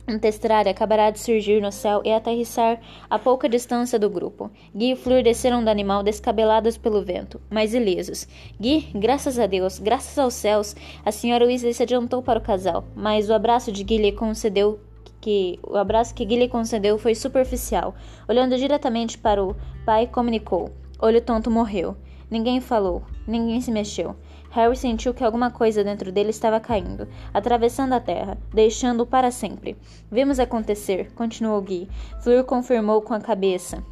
Um 0.08 0.20
testralha 0.20 0.70
acabará 0.70 1.10
de 1.10 1.18
surgir 1.18 1.60
no 1.60 1.72
céu 1.72 2.00
e 2.04 2.12
aterrissar 2.12 2.80
a 3.10 3.18
pouca 3.18 3.48
distância 3.48 3.98
do 3.98 4.08
grupo. 4.08 4.50
Gui 4.72 4.92
e 4.92 4.96
Fleur 4.96 5.20
desceram 5.20 5.64
do 5.64 5.68
animal 5.68 6.04
descabelados 6.04 6.76
pelo 6.76 7.02
vento, 7.02 7.40
mas 7.50 7.74
ilesos. 7.74 8.28
Gui, 8.60 8.88
graças 8.94 9.36
a 9.36 9.46
Deus, 9.46 9.80
graças 9.80 10.16
aos 10.16 10.34
céus, 10.34 10.76
a 11.04 11.10
senhora 11.10 11.44
Weasley 11.44 11.74
se 11.74 11.82
adiantou 11.82 12.22
para 12.22 12.38
o 12.38 12.42
casal, 12.42 12.84
mas 12.94 13.28
o 13.28 13.34
abraço 13.34 13.72
de 13.72 13.82
Gui 13.82 13.98
lhe 13.98 14.12
concedeu 14.12 14.78
que 15.20 15.58
o 15.66 15.76
abraço 15.76 16.14
que 16.14 16.24
Gui 16.24 16.36
lhe 16.36 16.48
concedeu 16.48 16.98
foi 16.98 17.16
superficial. 17.16 17.92
Olhando 18.28 18.56
diretamente 18.56 19.18
para 19.18 19.42
o 19.42 19.56
pai, 19.84 20.06
comunicou: 20.06 20.70
Olho 21.00 21.20
tonto 21.20 21.50
morreu. 21.50 21.96
Ninguém 22.30 22.60
falou, 22.60 23.02
ninguém 23.26 23.60
se 23.60 23.70
mexeu. 23.70 24.16
Harry 24.56 24.74
sentiu 24.74 25.12
que 25.12 25.22
alguma 25.22 25.50
coisa 25.50 25.84
dentro 25.84 26.10
dele 26.10 26.30
estava 26.30 26.58
caindo, 26.58 27.06
atravessando 27.34 27.92
a 27.92 28.00
terra, 28.00 28.38
deixando-o 28.54 29.04
para 29.04 29.30
sempre. 29.30 29.76
Vimos 30.10 30.40
acontecer, 30.40 31.12
continuou 31.12 31.60
Guy. 31.60 31.86
Fleur 32.22 32.42
confirmou 32.42 33.02
com 33.02 33.12
a 33.12 33.20
cabeça. 33.20 33.84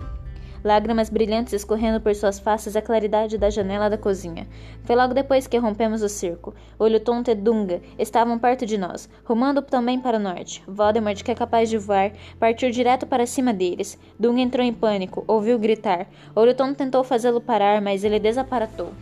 Lágrimas 0.64 1.11
brilhantes 1.11 1.53
escorrendo 1.53 2.00
por 2.00 2.14
suas 2.14 2.38
faces 2.38 2.74
a 2.74 2.81
claridade 2.81 3.37
da 3.37 3.50
janela 3.50 3.90
da 3.90 3.98
cozinha. 3.98 4.48
Foi 4.85 4.96
logo 4.96 5.12
depois 5.12 5.46
que 5.46 5.59
rompemos 5.59 6.03
o 6.03 6.09
circo. 6.09 6.55
Olho 6.79 6.98
Tonto 6.98 7.31
e 7.31 7.35
Dunga 7.35 7.83
estavam 7.98 8.38
perto 8.38 8.64
de 8.64 8.79
nós, 8.79 9.07
rumando 9.22 9.61
também 9.61 10.00
para 10.00 10.16
o 10.16 10.20
norte. 10.20 10.64
Voldemort, 10.66 11.22
que 11.22 11.31
é 11.31 11.35
capaz 11.35 11.68
de 11.68 11.77
voar, 11.77 12.12
partiu 12.40 12.70
direto 12.70 13.07
para 13.07 13.27
cima 13.27 13.53
deles. 13.53 13.98
Dunga 14.18 14.40
entrou 14.40 14.64
em 14.64 14.72
pânico, 14.72 15.24
ouviu 15.29 15.59
gritar. 15.59 16.07
Olho 16.35 16.55
Tonto 16.55 16.79
tentou 16.79 17.05
fazê-lo 17.05 17.38
parar, 17.38 17.83
mas 17.83 18.03
ele 18.03 18.18
desaparatou. 18.18 18.94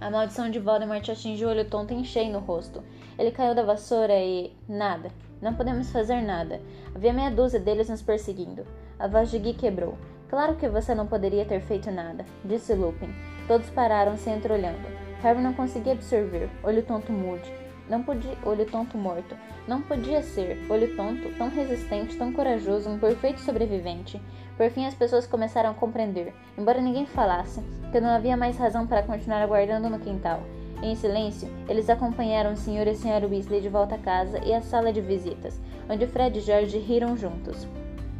A 0.00 0.10
maldição 0.10 0.48
de 0.48 0.60
Voldemort 0.60 1.08
atingiu 1.08 1.48
o 1.48 1.50
olho 1.50 1.68
tonto 1.68 1.92
em 1.92 2.04
cheio 2.04 2.32
no 2.32 2.38
rosto. 2.38 2.84
Ele 3.18 3.32
caiu 3.32 3.54
da 3.54 3.64
vassoura 3.64 4.14
e. 4.14 4.52
nada. 4.68 5.10
Não 5.42 5.54
podemos 5.54 5.90
fazer 5.90 6.20
nada. 6.22 6.60
Havia 6.94 7.12
meia 7.12 7.30
dúzia 7.30 7.58
deles 7.58 7.88
nos 7.88 8.00
perseguindo. 8.00 8.64
A 8.96 9.08
voz 9.08 9.30
de 9.30 9.38
Gui 9.40 9.54
quebrou. 9.54 9.98
Claro 10.28 10.54
que 10.56 10.68
você 10.68 10.94
não 10.94 11.06
poderia 11.06 11.44
ter 11.44 11.60
feito 11.60 11.90
nada, 11.90 12.24
disse 12.44 12.74
Lupin. 12.74 13.12
Todos 13.48 13.70
pararam 13.70 14.16
se 14.16 14.30
entreolhando. 14.30 14.86
Harry 15.22 15.40
não 15.40 15.54
conseguia 15.54 15.94
absorver. 15.94 16.48
Olho 16.62 16.82
tonto 16.82 17.10
mude. 17.10 17.50
Não 17.88 18.02
podia. 18.02 18.36
Olho 18.44 18.66
tonto 18.66 18.98
morto. 18.98 19.36
Não 19.66 19.80
podia 19.82 20.22
ser. 20.22 20.58
Olho 20.68 20.94
tonto, 20.96 21.30
tão 21.36 21.48
resistente, 21.48 22.16
tão 22.16 22.32
corajoso, 22.32 22.88
um 22.88 22.98
perfeito 22.98 23.40
sobrevivente. 23.40 24.20
Por 24.56 24.70
fim, 24.70 24.86
as 24.86 24.94
pessoas 24.94 25.26
começaram 25.26 25.70
a 25.70 25.74
compreender, 25.74 26.34
embora 26.56 26.80
ninguém 26.80 27.06
falasse, 27.06 27.62
que 27.92 28.00
não 28.00 28.10
havia 28.10 28.36
mais 28.36 28.58
razão 28.58 28.86
para 28.86 29.04
continuar 29.04 29.40
aguardando 29.40 29.88
no 29.88 30.00
quintal. 30.00 30.42
Em 30.82 30.94
silêncio, 30.94 31.48
eles 31.68 31.88
acompanharam 31.88 32.52
o 32.52 32.56
Sr. 32.56 32.86
e 32.86 32.90
a 32.90 32.92
Sra. 32.92 33.26
Weasley 33.26 33.60
de 33.60 33.68
volta 33.68 33.96
a 33.96 33.98
casa 33.98 34.38
e 34.44 34.52
à 34.54 34.60
sala 34.60 34.92
de 34.92 35.00
visitas, 35.00 35.60
onde 35.88 36.06
Fred 36.06 36.38
e 36.38 36.42
George 36.42 36.78
riram 36.78 37.16
juntos. 37.16 37.66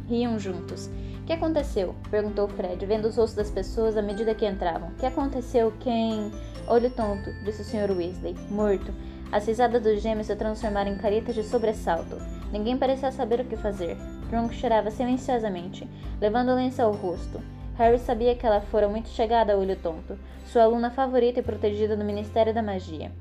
Riam 0.07 0.39
juntos. 0.39 0.89
Que 1.25 1.33
aconteceu? 1.33 1.93
perguntou 2.09 2.47
Fred, 2.47 2.85
vendo 2.85 3.07
os 3.07 3.15
rostos 3.15 3.35
das 3.35 3.51
pessoas 3.51 3.95
à 3.95 4.01
medida 4.01 4.33
que 4.33 4.47
entravam. 4.47 4.91
Que 4.97 5.05
aconteceu? 5.05 5.71
Quem? 5.79 6.31
Olho 6.67 6.89
tonto, 6.89 7.31
disse 7.43 7.61
o 7.61 7.65
Sr. 7.65 7.91
Weasley. 7.95 8.35
Morto. 8.49 8.91
As 9.31 9.45
risadas 9.45 9.81
dos 9.81 10.01
gêmeos 10.01 10.27
se 10.27 10.35
transformaram 10.35 10.91
em 10.91 10.97
caretas 10.97 11.35
de 11.35 11.43
sobressalto. 11.43 12.17
Ninguém 12.51 12.77
parecia 12.77 13.11
saber 13.11 13.41
o 13.41 13.45
que 13.45 13.55
fazer. 13.55 13.95
Trunks 14.29 14.57
chorava 14.57 14.89
silenciosamente, 14.89 15.87
levando 16.19 16.49
o 16.49 16.55
lenço 16.55 16.81
ao 16.81 16.93
rosto. 16.93 17.39
Harry 17.77 17.99
sabia 17.99 18.35
que 18.35 18.45
ela 18.45 18.59
fora 18.59 18.89
muito 18.89 19.09
chegada 19.09 19.53
a 19.53 19.57
Olho 19.57 19.75
Tonto, 19.75 20.17
sua 20.47 20.63
aluna 20.63 20.89
favorita 20.89 21.39
e 21.39 21.43
protegida 21.43 21.95
do 21.95 22.03
Ministério 22.03 22.53
da 22.53 22.61
Magia. 22.61 23.11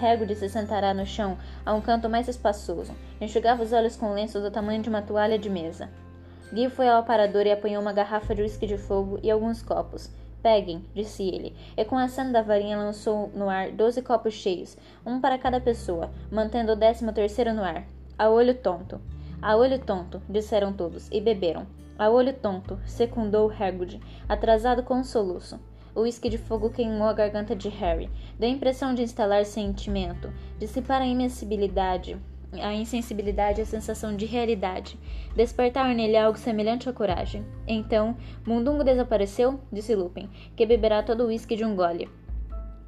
Hagrid 0.00 0.34
se 0.34 0.48
sentará 0.48 0.92
no 0.92 1.06
chão, 1.06 1.38
a 1.64 1.72
um 1.72 1.80
canto 1.80 2.08
mais 2.08 2.28
espaçoso. 2.28 2.92
Enxugava 3.20 3.62
os 3.62 3.72
olhos 3.72 3.96
com 3.96 4.06
um 4.06 4.14
lenço 4.14 4.40
do 4.40 4.50
tamanho 4.50 4.82
de 4.82 4.88
uma 4.88 5.02
toalha 5.02 5.38
de 5.38 5.48
mesa. 5.48 5.88
Guy 6.52 6.68
foi 6.68 6.88
ao 6.88 6.98
aparador 6.98 7.46
e 7.46 7.52
apanhou 7.52 7.80
uma 7.80 7.92
garrafa 7.92 8.34
de 8.34 8.42
uísque 8.42 8.66
de 8.66 8.76
fogo 8.76 9.18
e 9.22 9.30
alguns 9.30 9.62
copos. 9.62 10.10
Peguem, 10.44 10.84
disse 10.94 11.22
ele, 11.22 11.56
e 11.74 11.86
com 11.86 11.96
a 11.96 12.06
cena 12.06 12.30
da 12.30 12.42
varinha 12.42 12.76
lançou 12.76 13.30
no 13.34 13.48
ar 13.48 13.70
doze 13.70 14.02
copos 14.02 14.34
cheios, 14.34 14.76
um 15.04 15.18
para 15.18 15.38
cada 15.38 15.58
pessoa, 15.58 16.10
mantendo 16.30 16.72
o 16.72 16.76
décimo 16.76 17.14
terceiro 17.14 17.54
no 17.54 17.64
ar. 17.64 17.86
A 18.18 18.28
olho 18.28 18.54
tonto. 18.54 19.00
A 19.40 19.56
olho 19.56 19.78
tonto, 19.78 20.20
disseram 20.28 20.70
todos, 20.74 21.08
e 21.10 21.18
beberam. 21.18 21.66
A 21.98 22.10
olho 22.10 22.34
tonto, 22.34 22.78
secundou 22.84 23.50
Hagrid, 23.50 23.98
atrasado 24.28 24.82
com 24.82 24.96
um 24.96 25.02
soluço. 25.02 25.58
O 25.94 26.02
uísque 26.02 26.28
de 26.28 26.36
fogo 26.36 26.68
queimou 26.68 27.08
a 27.08 27.14
garganta 27.14 27.56
de 27.56 27.70
Harry. 27.70 28.10
Deu 28.38 28.50
a 28.50 28.52
impressão 28.52 28.92
de 28.92 29.02
instalar 29.02 29.46
sentimento, 29.46 30.30
dissipar 30.58 31.00
a 31.00 31.06
imensibilidade, 31.06 32.18
a 32.62 32.72
insensibilidade 32.74 33.60
a 33.60 33.66
sensação 33.66 34.14
de 34.14 34.26
realidade, 34.26 34.98
despertar 35.34 35.94
nele 35.94 36.16
algo 36.16 36.38
semelhante 36.38 36.88
à 36.88 36.92
coragem. 36.92 37.44
Então, 37.66 38.16
Mundungo 38.46 38.84
desapareceu, 38.84 39.60
disse 39.72 39.94
Lupin, 39.94 40.28
que 40.56 40.66
beberá 40.66 41.02
todo 41.02 41.24
o 41.24 41.26
uísque 41.26 41.56
de 41.56 41.64
um 41.64 41.74
gole. 41.74 42.08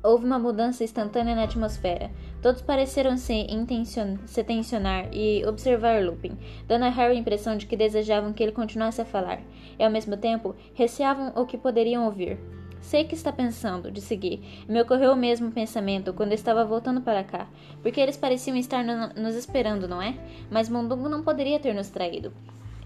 Houve 0.02 0.24
uma 0.24 0.38
mudança 0.38 0.84
instantânea 0.84 1.34
na 1.34 1.44
atmosfera. 1.44 2.10
Todos 2.40 2.62
pareceram 2.62 3.16
se, 3.16 3.34
intencion 3.34 4.18
se 4.24 4.44
tensionar 4.44 5.08
e 5.12 5.44
observar 5.44 6.04
Lupin, 6.04 6.38
dando 6.68 6.84
a 6.84 6.88
Harry 6.90 7.16
a 7.16 7.18
impressão 7.18 7.56
de 7.56 7.66
que 7.66 7.76
desejavam 7.76 8.32
que 8.32 8.42
ele 8.42 8.52
continuasse 8.52 9.00
a 9.00 9.04
falar, 9.04 9.40
e 9.76 9.82
ao 9.82 9.90
mesmo 9.90 10.16
tempo 10.16 10.54
receavam 10.74 11.32
o 11.34 11.44
que 11.44 11.58
poderiam 11.58 12.04
ouvir. 12.04 12.38
Sei 12.86 13.02
que 13.02 13.16
está 13.16 13.32
pensando, 13.32 13.90
disse 13.90 14.14
Gui. 14.14 14.40
Me 14.68 14.80
ocorreu 14.80 15.12
o 15.12 15.16
mesmo 15.16 15.50
pensamento 15.50 16.12
quando 16.12 16.32
estava 16.32 16.64
voltando 16.64 17.00
para 17.00 17.24
cá, 17.24 17.48
porque 17.82 18.00
eles 18.00 18.16
pareciam 18.16 18.56
estar 18.56 18.84
no 18.84 19.08
nos 19.20 19.34
esperando, 19.34 19.88
não 19.88 20.00
é? 20.00 20.14
Mas 20.48 20.68
Mundungo 20.68 21.08
não 21.08 21.24
poderia 21.24 21.58
ter 21.58 21.74
nos 21.74 21.88
traído. 21.88 22.32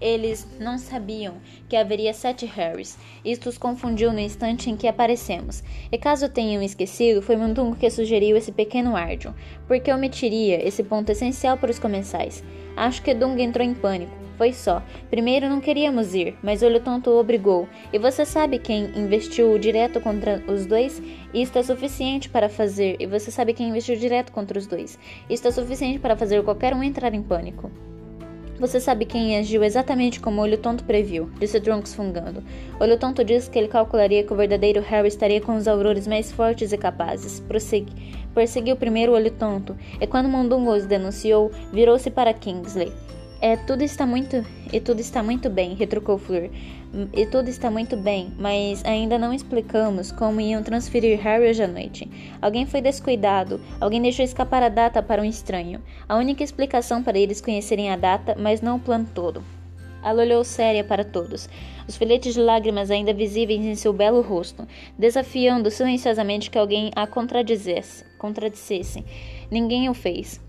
Eles 0.01 0.47
não 0.59 0.79
sabiam 0.79 1.35
que 1.69 1.75
haveria 1.75 2.15
sete 2.15 2.47
Harrys. 2.47 2.97
Isto 3.23 3.47
os 3.47 3.59
confundiu 3.59 4.11
no 4.11 4.19
instante 4.19 4.71
em 4.71 4.75
que 4.75 4.87
aparecemos. 4.87 5.63
E 5.91 5.97
caso 5.99 6.27
tenham 6.27 6.63
esquecido, 6.63 7.21
foi 7.21 7.35
Mundungo 7.35 7.75
que 7.75 7.87
sugeriu 7.87 8.35
esse 8.35 8.51
pequeno 8.51 8.95
árdio, 8.95 9.35
porque 9.67 9.93
omitiria 9.93 10.67
esse 10.67 10.83
ponto 10.83 11.11
essencial 11.11 11.57
para 11.57 11.69
os 11.69 11.77
comensais. 11.77 12.43
Acho 12.75 13.03
que 13.03 13.13
Dung 13.13 13.39
entrou 13.39 13.63
em 13.63 13.75
pânico. 13.75 14.20
Foi 14.41 14.53
só. 14.53 14.81
Primeiro 15.07 15.47
não 15.47 15.61
queríamos 15.61 16.15
ir, 16.15 16.35
mas 16.41 16.63
Olho 16.63 16.79
Tonto 16.79 17.11
o 17.11 17.19
obrigou. 17.19 17.69
E 17.93 17.99
você 17.99 18.25
sabe 18.25 18.57
quem 18.57 18.85
investiu 18.97 19.55
direto 19.59 20.01
contra 20.01 20.41
os 20.47 20.65
dois? 20.65 20.99
Isto 21.31 21.59
é 21.59 21.61
suficiente 21.61 22.27
para 22.27 22.49
fazer. 22.49 22.95
E 22.99 23.05
você 23.05 23.29
sabe 23.29 23.53
quem 23.53 23.69
investiu 23.69 23.95
direto 23.95 24.31
contra 24.31 24.57
os 24.57 24.65
dois? 24.65 24.97
Isto 25.29 25.49
é 25.49 25.51
suficiente 25.51 25.99
para 25.99 26.17
fazer 26.17 26.41
qualquer 26.41 26.73
um 26.73 26.81
entrar 26.81 27.13
em 27.13 27.21
pânico. 27.21 27.69
Você 28.59 28.79
sabe 28.79 29.05
quem 29.05 29.37
agiu 29.37 29.63
exatamente 29.63 30.19
como 30.19 30.41
Olho 30.41 30.57
Tonto 30.57 30.85
previu, 30.85 31.29
disse 31.39 31.61
Trunks 31.61 31.93
fungando. 31.93 32.43
Olho 32.79 32.97
Tonto 32.97 33.23
disse 33.23 33.47
que 33.47 33.59
ele 33.59 33.67
calcularia 33.67 34.23
que 34.23 34.33
o 34.33 34.35
verdadeiro 34.35 34.81
Harry 34.81 35.07
estaria 35.07 35.39
com 35.39 35.55
os 35.55 35.67
aurores 35.67 36.07
mais 36.07 36.31
fortes 36.31 36.71
e 36.71 36.77
capazes. 36.79 37.39
Prossegui. 37.41 37.93
Perseguiu 38.33 38.75
primeiro 38.75 39.13
Olho 39.13 39.29
Tonto, 39.29 39.77
e 39.99 40.07
quando 40.07 40.27
Mundungo 40.27 40.73
os 40.73 40.87
denunciou, 40.87 41.51
virou-se 41.71 42.09
para 42.09 42.33
Kingsley. 42.33 42.91
É, 43.41 43.57
tudo 43.57 43.81
está 43.81 44.05
muito. 44.05 44.45
E 44.71 44.79
tudo 44.79 45.01
está 45.01 45.23
muito 45.23 45.49
bem, 45.49 45.73
retrucou 45.73 46.19
Fleur. 46.19 46.51
E 47.11 47.25
tudo 47.25 47.49
está 47.49 47.71
muito 47.71 47.97
bem, 47.97 48.31
mas 48.37 48.85
ainda 48.85 49.17
não 49.17 49.33
explicamos 49.33 50.11
como 50.11 50.39
iam 50.39 50.61
transferir 50.61 51.19
Harry 51.19 51.49
hoje 51.49 51.63
à 51.63 51.67
noite. 51.67 52.07
Alguém 52.39 52.67
foi 52.67 52.81
descuidado, 52.81 53.59
alguém 53.79 53.99
deixou 53.99 54.23
escapar 54.23 54.61
a 54.61 54.69
data 54.69 55.01
para 55.01 55.23
um 55.23 55.25
estranho. 55.25 55.81
A 56.07 56.17
única 56.17 56.43
explicação 56.43 57.01
para 57.01 57.17
eles 57.17 57.41
conhecerem 57.41 57.89
a 57.89 57.95
data, 57.95 58.35
mas 58.37 58.61
não 58.61 58.75
o 58.75 58.79
plano 58.79 59.09
todo. 59.11 59.43
Ela 60.03 60.21
olhou 60.21 60.43
séria 60.43 60.83
para 60.83 61.03
todos, 61.03 61.49
os 61.87 61.97
filetes 61.97 62.35
de 62.35 62.41
lágrimas 62.41 62.91
ainda 62.91 63.13
visíveis 63.13 63.61
em 63.61 63.75
seu 63.75 63.93
belo 63.93 64.21
rosto, 64.21 64.67
desafiando 64.97 65.71
silenciosamente 65.71 66.49
que 66.49 66.57
alguém 66.57 66.91
a 66.95 67.07
contradizesse, 67.07 68.05
contradissesse. 68.19 69.03
Ninguém 69.49 69.89
o 69.89 69.93
fez. 69.93 70.39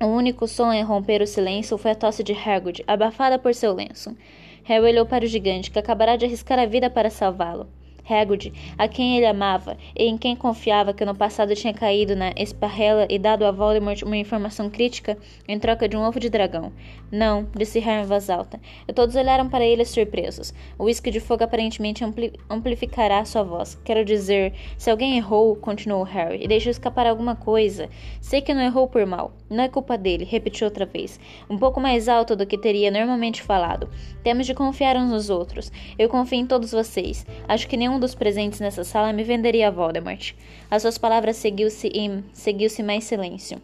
O 0.00 0.06
único 0.06 0.46
som 0.46 0.70
a 0.70 0.84
romper 0.84 1.22
o 1.22 1.26
silêncio 1.26 1.76
foi 1.76 1.90
a 1.90 1.94
tosse 1.94 2.22
de 2.22 2.32
Hagrid, 2.32 2.84
abafada 2.86 3.36
por 3.36 3.52
seu 3.52 3.74
lenço. 3.74 4.16
Harry 4.62 4.84
olhou 4.84 5.04
para 5.04 5.24
o 5.24 5.28
gigante, 5.28 5.72
que 5.72 5.78
acabara 5.78 6.16
de 6.16 6.24
arriscar 6.24 6.58
a 6.58 6.66
vida 6.66 6.88
para 6.88 7.10
salvá-lo. 7.10 7.66
Hagrid, 8.08 8.52
a 8.76 8.88
quem 8.88 9.16
ele 9.16 9.26
amava 9.26 9.76
e 9.96 10.04
em 10.04 10.16
quem 10.16 10.34
confiava 10.34 10.92
que 10.92 11.04
no 11.04 11.14
passado 11.14 11.54
tinha 11.54 11.74
caído 11.74 12.16
na 12.16 12.32
esparrela 12.36 13.06
e 13.10 13.18
dado 13.18 13.44
a 13.44 13.50
Voldemort 13.50 14.02
uma 14.02 14.16
informação 14.16 14.70
crítica 14.70 15.18
em 15.46 15.58
troca 15.58 15.88
de 15.88 15.96
um 15.96 16.02
ovo 16.02 16.18
de 16.18 16.30
dragão. 16.30 16.72
Não, 17.10 17.46
disse 17.56 17.78
Harry 17.78 18.04
em 18.04 18.06
voz 18.06 18.28
alta. 18.28 18.60
E 18.86 18.92
todos 18.92 19.16
olharam 19.16 19.48
para 19.48 19.64
ele 19.64 19.84
surpresos. 19.84 20.52
O 20.78 20.84
uísque 20.84 21.10
de 21.10 21.20
fogo 21.20 21.44
aparentemente 21.44 22.04
ampli 22.04 22.32
amplificará 22.50 23.24
sua 23.24 23.42
voz. 23.42 23.78
Quero 23.84 24.04
dizer, 24.04 24.52
se 24.76 24.90
alguém 24.90 25.16
errou, 25.16 25.56
continuou 25.56 26.02
Harry, 26.02 26.44
e 26.44 26.48
deixou 26.48 26.70
escapar 26.70 27.06
alguma 27.06 27.34
coisa. 27.34 27.88
Sei 28.20 28.40
que 28.40 28.54
não 28.54 28.62
errou 28.62 28.88
por 28.88 29.04
mal. 29.06 29.32
Não 29.48 29.64
é 29.64 29.68
culpa 29.68 29.96
dele, 29.96 30.24
repetiu 30.24 30.66
outra 30.66 30.84
vez, 30.84 31.18
um 31.48 31.56
pouco 31.56 31.80
mais 31.80 32.08
alto 32.08 32.36
do 32.36 32.46
que 32.46 32.58
teria 32.58 32.90
normalmente 32.90 33.42
falado. 33.42 33.88
Temos 34.22 34.46
de 34.46 34.52
confiar 34.52 34.96
uns 34.96 35.10
nos 35.10 35.30
outros. 35.30 35.72
Eu 35.98 36.08
confio 36.08 36.38
em 36.38 36.46
todos 36.46 36.72
vocês. 36.72 37.26
Acho 37.48 37.66
que 37.66 37.76
nenhum 37.76 37.97
dos 37.98 38.14
presentes 38.14 38.60
nessa 38.60 38.84
sala 38.84 39.12
me 39.12 39.24
venderia 39.24 39.68
a 39.68 39.70
Voldemort. 39.70 40.34
As 40.70 40.82
suas 40.82 40.98
palavras 40.98 41.36
seguiu-se 41.36 41.90
seguiu-se 42.32 42.82
mais 42.82 43.04
silêncio. 43.04 43.60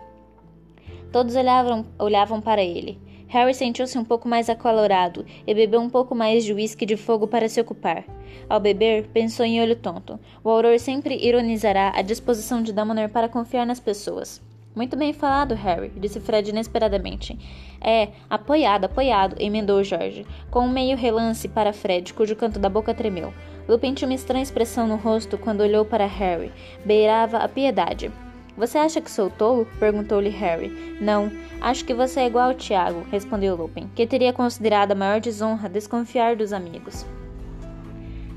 Todos 1.13 1.37
olhavam, 1.37 1.87
olhavam 1.99 2.41
para 2.41 2.63
ele. 2.63 2.99
Harry 3.29 3.55
sentiu-se 3.55 3.99
um 3.99 4.05
pouco 4.05 4.29
mais 4.29 4.49
acalorado 4.49 5.25
e 5.47 5.55
bebeu 5.55 5.81
um 5.81 5.91
pouco 5.91 6.15
mais 6.15 6.45
de 6.45 6.53
uísque 6.53 6.87
de 6.87 6.97
fogo 6.97 7.27
para 7.27 7.49
se 7.49 7.61
ocupar. 7.61 8.05
Ao 8.49 8.61
beber, 8.61 9.09
pensou 9.09 9.45
em 9.45 9.61
olho 9.61 9.77
tonto. 9.77 10.21
O 10.43 10.51
auror 10.51 10.79
sempre 10.79 11.17
ironizará 11.17 11.93
a 11.95 12.03
disposição 12.03 12.63
de 12.63 12.73
Dumbledore 12.73 13.09
para 13.09 13.29
confiar 13.29 13.67
nas 13.67 13.81
pessoas. 13.81 14.41
Muito 14.75 14.97
bem 14.97 15.13
falado, 15.13 15.55
Harry, 15.55 15.93
disse 15.97 16.19
Fred 16.19 16.51
inesperadamente. 16.51 17.39
É, 17.81 18.09
apoiado, 18.29 18.87
apoiado, 18.87 19.37
emendou 19.39 19.85
George, 19.85 20.27
com 20.51 20.67
um 20.67 20.69
meio 20.71 20.97
relance 20.97 21.47
para 21.47 21.73
Fred, 21.73 22.13
cujo 22.13 22.35
canto 22.35 22.59
da 22.59 22.69
boca 22.69 22.93
tremeu. 22.93 23.33
Lupin 23.69 23.95
tinha 23.95 24.09
uma 24.09 24.15
estranha 24.15 24.43
expressão 24.43 24.89
no 24.89 24.97
rosto 24.97 25.39
quando 25.39 25.61
olhou 25.61 25.85
para 25.85 26.07
Harry. 26.07 26.51
Beirava 26.85 27.39
a 27.39 27.49
piedade. 27.49 28.11
Você 28.57 28.77
acha 28.77 29.01
que 29.01 29.11
sou 29.11 29.31
tolo? 29.31 29.67
perguntou-lhe 29.79 30.29
Harry. 30.31 30.97
Não, 31.01 31.31
acho 31.61 31.85
que 31.85 31.95
você 31.95 32.21
é 32.21 32.27
igual 32.27 32.49
ao 32.51 32.55
Tiago, 32.55 33.07
respondeu 33.13 33.55
Lupin, 33.55 33.89
que 33.95 34.07
teria 34.09 34.33
considerado 34.33 34.91
a 34.91 34.97
maior 34.97 35.21
desonra 35.21 35.69
desconfiar 35.69 36.35
dos 36.35 36.53
amigos. 36.53 37.07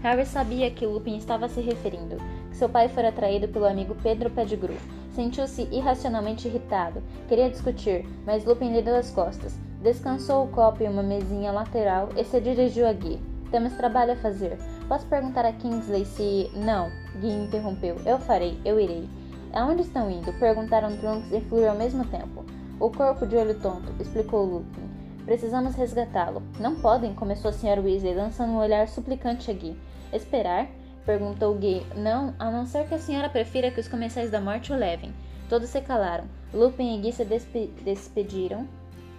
Harry 0.03 0.25
sabia 0.25 0.69
que 0.69 0.85
Lupin 0.85 1.17
estava 1.17 1.49
se 1.49 1.61
referindo, 1.61 2.17
seu 2.57 2.67
pai 2.67 2.89
fora 2.89 3.11
traído 3.11 3.47
pelo 3.47 3.65
amigo 3.65 3.95
Pedro 4.03 4.29
Pettigrew, 4.29 4.77
Sentiu-se 5.17 5.63
irracionalmente 5.71 6.47
irritado. 6.47 7.01
Queria 7.27 7.49
discutir, 7.49 8.05
mas 8.23 8.45
Lupin 8.45 8.71
lhe 8.71 8.83
deu 8.83 8.95
as 8.95 9.09
costas. 9.09 9.57
Descansou 9.81 10.45
o 10.45 10.47
copo 10.49 10.83
em 10.83 10.87
uma 10.87 11.01
mesinha 11.01 11.51
lateral 11.51 12.09
e 12.15 12.23
se 12.23 12.39
dirigiu 12.39 12.87
a 12.87 12.93
Guy. 12.93 13.19
Temos 13.49 13.73
trabalho 13.73 14.13
a 14.13 14.17
fazer. 14.17 14.59
Posso 14.87 15.07
perguntar 15.07 15.43
a 15.43 15.53
Kingsley 15.53 16.05
se. 16.05 16.51
Não, 16.53 16.91
Guy 17.19 17.31
interrompeu. 17.31 17.95
Eu 18.05 18.19
farei, 18.19 18.59
eu 18.63 18.79
irei. 18.79 19.09
Aonde 19.53 19.81
estão 19.81 20.07
indo? 20.07 20.31
Perguntaram 20.33 20.95
Trunks 20.97 21.31
e 21.31 21.41
Fleur 21.41 21.71
ao 21.71 21.75
mesmo 21.75 22.05
tempo. 22.05 22.45
O 22.79 22.91
corpo 22.91 23.25
de 23.25 23.35
olho 23.37 23.59
tonto, 23.59 23.91
explicou 23.99 24.45
Lupin. 24.45 24.87
Precisamos 25.25 25.73
resgatá-lo. 25.73 26.43
Não 26.59 26.75
podem, 26.75 27.15
começou 27.15 27.49
a 27.49 27.53
Sra. 27.53 27.81
Weasley, 27.81 28.13
lançando 28.13 28.51
um 28.51 28.59
olhar 28.59 28.87
suplicante 28.87 29.49
a 29.49 29.53
Guy. 29.55 29.75
Esperar? 30.13 30.67
Perguntou 31.07 31.55
Gay. 31.55 31.85
Não, 31.95 32.35
a 32.37 32.51
não 32.51 32.65
ser 32.65 32.85
que 32.85 32.93
a 32.93 32.99
senhora 32.99 33.29
prefira 33.29 33.71
que 33.71 33.79
os 33.79 33.87
comensais 33.87 34.29
da 34.29 34.41
morte 34.41 34.73
o 34.73 34.75
levem. 34.75 35.13
Todos 35.47 35.69
se 35.69 35.79
calaram. 35.79 36.25
Lupin 36.53 36.97
e 36.97 37.01
Guy 37.01 37.13
se 37.13 37.23
despe 37.23 37.67
despediram 37.81 38.67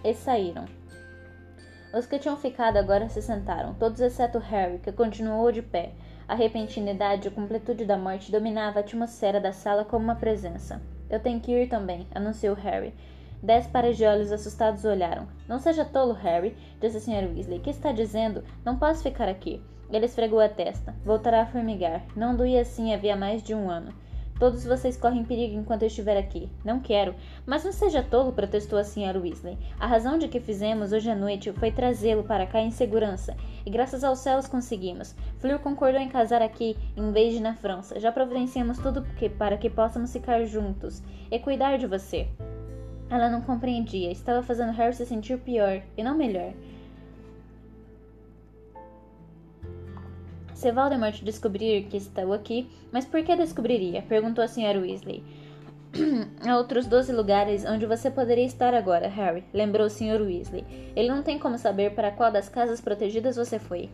e 0.05 0.13
saíram. 0.13 0.67
Os 1.95 2.05
que 2.05 2.19
tinham 2.19 2.37
ficado 2.37 2.77
agora 2.77 3.09
se 3.09 3.23
sentaram, 3.23 3.73
todos 3.73 4.03
exceto 4.03 4.39
Harry, 4.39 4.79
que 4.81 4.93
continuou 4.93 5.51
de 5.51 5.63
pé. 5.63 5.93
A 6.29 6.35
repentinidade 6.35 7.27
e 7.27 7.29
a 7.29 7.35
completude 7.35 7.87
da 7.87 7.97
morte 7.97 8.31
dominava 8.31 8.81
a 8.81 8.83
atmosfera 8.83 9.41
da 9.41 9.55
sala 9.55 9.83
como 9.83 10.05
uma 10.05 10.15
presença. 10.15 10.83
Eu 11.09 11.21
tenho 11.21 11.41
que 11.41 11.53
ir 11.53 11.71
também, 11.71 12.07
anunciou 12.15 12.55
Harry. 12.55 12.93
Dez 13.43 13.67
pares 13.67 13.97
de 13.97 14.05
olhos 14.05 14.31
assustados 14.31 14.85
olharam. 14.85 15.27
Não 15.49 15.59
seja 15.59 15.87
tolo, 15.87 16.13
Harry, 16.13 16.55
disse 16.79 16.99
a 16.99 17.01
Sra. 17.01 17.33
Weasley. 17.33 17.61
Que 17.61 17.71
está 17.71 17.93
dizendo? 17.93 18.45
Não 18.63 18.79
posso 18.79 19.03
ficar 19.03 19.31
aqui. 19.31 19.63
Ele 19.91 20.07
esfregou 20.07 20.41
a 20.41 20.49
testa. 20.49 20.95
Voltará 21.05 21.43
a 21.43 21.47
formigar. 21.47 22.05
Não 22.15 22.37
doía 22.37 22.61
assim 22.61 22.93
havia 22.93 23.17
mais 23.17 23.43
de 23.43 23.55
um 23.55 23.71
ano. 23.71 23.93
Todos 24.39 24.65
vocês 24.65 24.97
correm 24.97 25.25
perigo 25.25 25.59
enquanto 25.59 25.83
eu 25.83 25.89
estiver 25.89 26.17
aqui. 26.17 26.49
Não 26.65 26.79
quero. 26.79 27.15
Mas 27.45 27.65
não 27.65 27.73
seja 27.73 28.05
tolo, 28.05 28.33
protestou 28.33 28.79
a 28.79 28.83
Sra. 28.83 29.19
Weasley. 29.19 29.59
A 29.81 29.87
razão 29.87 30.17
de 30.17 30.29
que 30.29 30.39
fizemos 30.39 30.93
hoje 30.93 31.11
à 31.11 31.17
noite 31.17 31.53
foi 31.53 31.73
trazê-lo 31.73 32.23
para 32.23 32.47
cá 32.47 32.61
em 32.61 32.71
segurança. 32.71 33.37
E 33.67 33.71
graças 33.71 34.05
aos 34.05 34.21
céus 34.21 34.47
conseguimos. 34.47 35.15
Fleur 35.39 35.59
concordou 35.59 36.01
em 36.01 36.09
casar 36.09 36.41
aqui, 36.41 36.77
em 36.97 37.11
vez 37.11 37.35
de 37.35 37.41
na 37.41 37.55
França. 37.55 37.99
Já 37.99 38.13
providenciamos 38.13 38.79
tudo 38.79 39.05
para 39.37 39.59
que 39.59 39.69
possamos 39.69 40.13
ficar 40.13 40.45
juntos 40.45 41.03
e 41.33 41.39
cuidar 41.41 41.77
de 41.77 41.89
você. 41.89 42.29
Ela 43.11 43.29
não 43.29 43.41
compreendia. 43.41 44.13
Estava 44.13 44.43
fazendo 44.43 44.73
Harry 44.73 44.95
se 44.95 45.05
sentir 45.05 45.39
pior, 45.39 45.83
e 45.97 46.03
não 46.03 46.17
melhor. 46.17 46.53
Se 50.59 50.73
Voldemort 50.73 51.23
descobrir 51.23 51.85
que 51.85 51.97
estou 51.99 52.33
aqui, 52.33 52.69
mas 52.91 53.05
por 53.05 53.23
que 53.23 53.37
descobriria? 53.37 54.03
Perguntou 54.03 54.43
a 54.43 54.49
Sra. 54.49 54.81
Weasley. 54.81 55.23
Há 56.45 56.57
outros 56.57 56.85
doze 56.85 57.13
lugares 57.13 57.65
onde 57.65 57.87
você 57.87 58.11
poderia 58.11 58.45
estar 58.45 58.75
agora, 58.75 59.07
Harry, 59.07 59.45
lembrou 59.55 59.87
o 59.87 59.89
Sr. 59.89 60.21
Weasley. 60.21 60.65
Ele 60.97 61.11
não 61.11 61.23
tem 61.23 61.39
como 61.39 61.57
saber 61.57 61.95
para 61.95 62.11
qual 62.11 62.33
das 62.33 62.49
casas 62.49 62.81
protegidas 62.81 63.37
você 63.37 63.61
foi. 63.61 63.89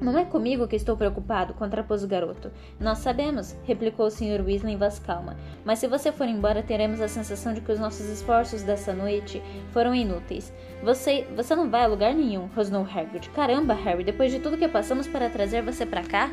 Não 0.00 0.18
é 0.18 0.24
comigo 0.24 0.66
que 0.66 0.76
estou 0.76 0.96
preocupado, 0.96 1.54
contrapôs 1.54 2.02
o 2.02 2.08
garoto. 2.08 2.50
Nós 2.80 2.98
sabemos, 2.98 3.56
replicou 3.64 4.06
o 4.06 4.10
Sr. 4.10 4.42
Weasley 4.44 4.74
em 4.74 4.76
voz 4.76 4.98
calma. 4.98 5.36
Mas 5.64 5.78
se 5.78 5.86
você 5.86 6.10
for 6.10 6.26
embora, 6.26 6.62
teremos 6.62 7.00
a 7.00 7.08
sensação 7.08 7.54
de 7.54 7.60
que 7.60 7.70
os 7.70 7.78
nossos 7.78 8.06
esforços 8.08 8.62
dessa 8.62 8.92
noite 8.92 9.42
foram 9.70 9.94
inúteis. 9.94 10.52
Você, 10.82 11.26
você 11.36 11.54
não 11.54 11.70
vai 11.70 11.84
a 11.84 11.86
lugar 11.86 12.14
nenhum, 12.14 12.48
rosnou 12.54 12.82
Hagrid. 12.82 13.30
Caramba, 13.30 13.74
Harry, 13.74 14.02
depois 14.02 14.32
de 14.32 14.40
tudo 14.40 14.58
que 14.58 14.66
passamos 14.66 15.06
para 15.06 15.30
trazer 15.30 15.62
você 15.62 15.86
para 15.86 16.02
cá? 16.02 16.30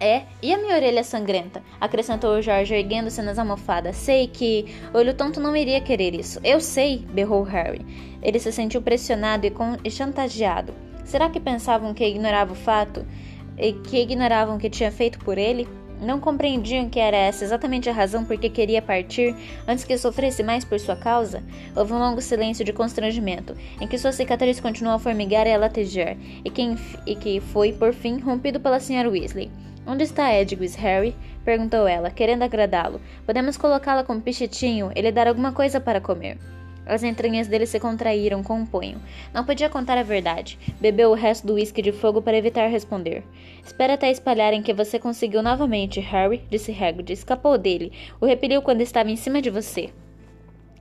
É, 0.00 0.22
e 0.42 0.52
a 0.52 0.56
minha 0.56 0.74
orelha 0.74 1.04
sangrenta? 1.04 1.62
Acrescentou 1.78 2.40
Jorge, 2.40 2.74
erguendo-se 2.74 3.20
nas 3.20 3.38
almofadas. 3.38 3.96
Sei 3.96 4.26
que. 4.26 4.74
Olho 4.94 5.12
tonto 5.12 5.38
não 5.38 5.54
iria 5.54 5.78
querer 5.78 6.14
isso. 6.14 6.40
Eu 6.42 6.58
sei, 6.58 7.04
berrou 7.12 7.42
Harry. 7.42 7.84
Ele 8.22 8.38
se 8.38 8.50
sentiu 8.50 8.80
pressionado 8.80 9.46
e, 9.46 9.52
e 9.84 9.90
chantageado. 9.90 10.72
Será 11.04 11.28
que 11.28 11.40
pensavam 11.40 11.94
que 11.94 12.06
ignorava 12.06 12.52
o 12.52 12.56
fato 12.56 13.06
e 13.58 13.72
que 13.72 14.00
ignoravam 14.00 14.56
o 14.56 14.58
que 14.58 14.70
tinha 14.70 14.90
feito 14.90 15.18
por 15.20 15.38
ele? 15.38 15.68
Não 16.00 16.18
compreendiam 16.18 16.88
que 16.88 16.98
era 16.98 17.16
essa 17.16 17.44
exatamente 17.44 17.90
a 17.90 17.92
razão 17.92 18.24
por 18.24 18.38
que 18.38 18.48
queria 18.48 18.80
partir 18.80 19.36
antes 19.68 19.84
que 19.84 19.98
sofresse 19.98 20.42
mais 20.42 20.64
por 20.64 20.80
sua 20.80 20.96
causa? 20.96 21.42
Houve 21.76 21.92
um 21.92 21.98
longo 21.98 22.22
silêncio 22.22 22.64
de 22.64 22.72
constrangimento, 22.72 23.54
em 23.78 23.86
que 23.86 23.98
sua 23.98 24.12
cicatriz 24.12 24.58
continuou 24.60 24.96
a 24.96 24.98
formigar 24.98 25.46
e 25.46 25.52
a 25.52 25.58
latejar, 25.58 26.16
e 26.42 26.48
que, 26.48 26.74
e 27.06 27.14
que 27.14 27.40
foi, 27.40 27.72
por 27.72 27.92
fim, 27.92 28.18
rompido 28.18 28.58
pela 28.58 28.78
Sra. 28.78 29.10
Weasley. 29.10 29.50
Onde 29.86 30.04
está 30.04 30.32
Edwis, 30.32 30.74
Harry? 30.76 31.14
perguntou 31.44 31.86
ela, 31.86 32.10
querendo 32.10 32.44
agradá-lo. 32.44 33.00
Podemos 33.26 33.58
colocá-la 33.58 34.04
com 34.04 34.20
pichitinho 34.20 34.90
e 34.94 35.02
lhe 35.02 35.12
dar 35.12 35.28
alguma 35.28 35.52
coisa 35.52 35.80
para 35.80 36.00
comer. 36.00 36.38
As 36.90 37.04
entranhas 37.04 37.46
dele 37.46 37.66
se 37.66 37.78
contraíram 37.78 38.42
com 38.42 38.54
um 38.54 38.66
punho. 38.66 39.00
Não 39.32 39.44
podia 39.44 39.68
contar 39.68 39.96
a 39.96 40.02
verdade. 40.02 40.58
Bebeu 40.80 41.10
o 41.10 41.14
resto 41.14 41.46
do 41.46 41.54
uísque 41.54 41.80
de 41.80 41.92
fogo 41.92 42.20
para 42.20 42.36
evitar 42.36 42.66
responder. 42.66 43.22
Espera 43.64 43.94
até 43.94 44.10
espalharem 44.10 44.60
que 44.60 44.74
você 44.74 44.98
conseguiu 44.98 45.40
novamente, 45.40 46.00
Harry, 46.00 46.42
disse 46.50 46.72
Hagrid. 46.72 47.12
Escapou 47.12 47.56
dele. 47.56 47.92
O 48.20 48.26
repeliu 48.26 48.60
quando 48.60 48.80
estava 48.80 49.08
em 49.08 49.14
cima 49.14 49.40
de 49.40 49.50
você. 49.50 49.90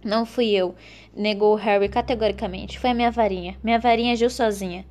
Não 0.04 0.26
fui 0.26 0.50
eu, 0.50 0.74
negou 1.16 1.54
Harry 1.54 1.88
categoricamente. 1.88 2.80
Foi 2.80 2.90
a 2.90 2.96
minha 2.96 3.12
varinha. 3.12 3.56
Minha 3.64 3.78
varinha 3.78 4.14
agiu 4.14 4.32
sozinha. 4.32 4.88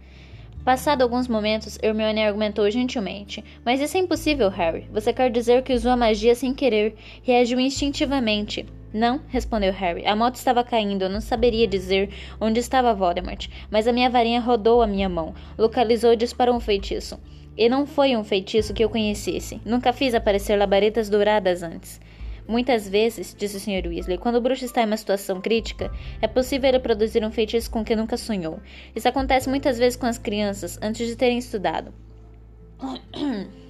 Passado 0.64 1.02
alguns 1.02 1.26
momentos, 1.26 1.80
Hermione 1.82 2.22
argumentou 2.22 2.70
gentilmente. 2.70 3.42
Mas 3.64 3.80
isso 3.80 3.96
é 3.96 4.00
impossível, 4.00 4.48
Harry. 4.50 4.88
Você 4.92 5.12
quer 5.12 5.32
dizer 5.32 5.64
que 5.64 5.72
usou 5.72 5.90
a 5.90 5.96
magia 5.96 6.36
sem 6.36 6.54
querer. 6.54 6.94
Reagiu 7.24 7.58
instintivamente. 7.58 8.66
Não, 8.92 9.20
respondeu 9.28 9.72
Harry. 9.72 10.06
A 10.06 10.16
moto 10.16 10.36
estava 10.36 10.64
caindo, 10.64 11.02
eu 11.02 11.10
não 11.10 11.20
saberia 11.20 11.66
dizer 11.66 12.10
onde 12.40 12.58
estava 12.58 12.94
Voldemort, 12.94 13.48
mas 13.70 13.86
a 13.86 13.92
minha 13.92 14.08
varinha 14.08 14.40
rodou 14.40 14.80
a 14.80 14.86
minha 14.86 15.08
mão, 15.08 15.34
localizou 15.58 16.12
e 16.12 16.16
disparou 16.16 16.54
um 16.54 16.60
feitiço. 16.60 17.20
E 17.56 17.68
não 17.68 17.86
foi 17.86 18.16
um 18.16 18.24
feitiço 18.24 18.72
que 18.72 18.82
eu 18.82 18.88
conhecesse. 18.88 19.60
Nunca 19.64 19.92
fiz 19.92 20.14
aparecer 20.14 20.56
labaredas 20.56 21.10
douradas 21.10 21.62
antes. 21.62 22.00
Muitas 22.46 22.88
vezes, 22.88 23.36
disse 23.36 23.58
o 23.58 23.60
Sr. 23.60 23.86
Weasley, 23.86 24.16
quando 24.16 24.36
o 24.36 24.40
bruxo 24.40 24.64
está 24.64 24.80
em 24.80 24.86
uma 24.86 24.96
situação 24.96 25.38
crítica, 25.38 25.92
é 26.22 26.26
possível 26.26 26.70
ele 26.70 26.78
produzir 26.78 27.22
um 27.22 27.30
feitiço 27.30 27.70
com 27.70 27.84
que 27.84 27.94
nunca 27.94 28.16
sonhou. 28.16 28.58
Isso 28.96 29.06
acontece 29.06 29.50
muitas 29.50 29.76
vezes 29.76 29.98
com 29.98 30.06
as 30.06 30.16
crianças 30.16 30.78
antes 30.80 31.06
de 31.06 31.14
terem 31.14 31.36
estudado. 31.36 31.92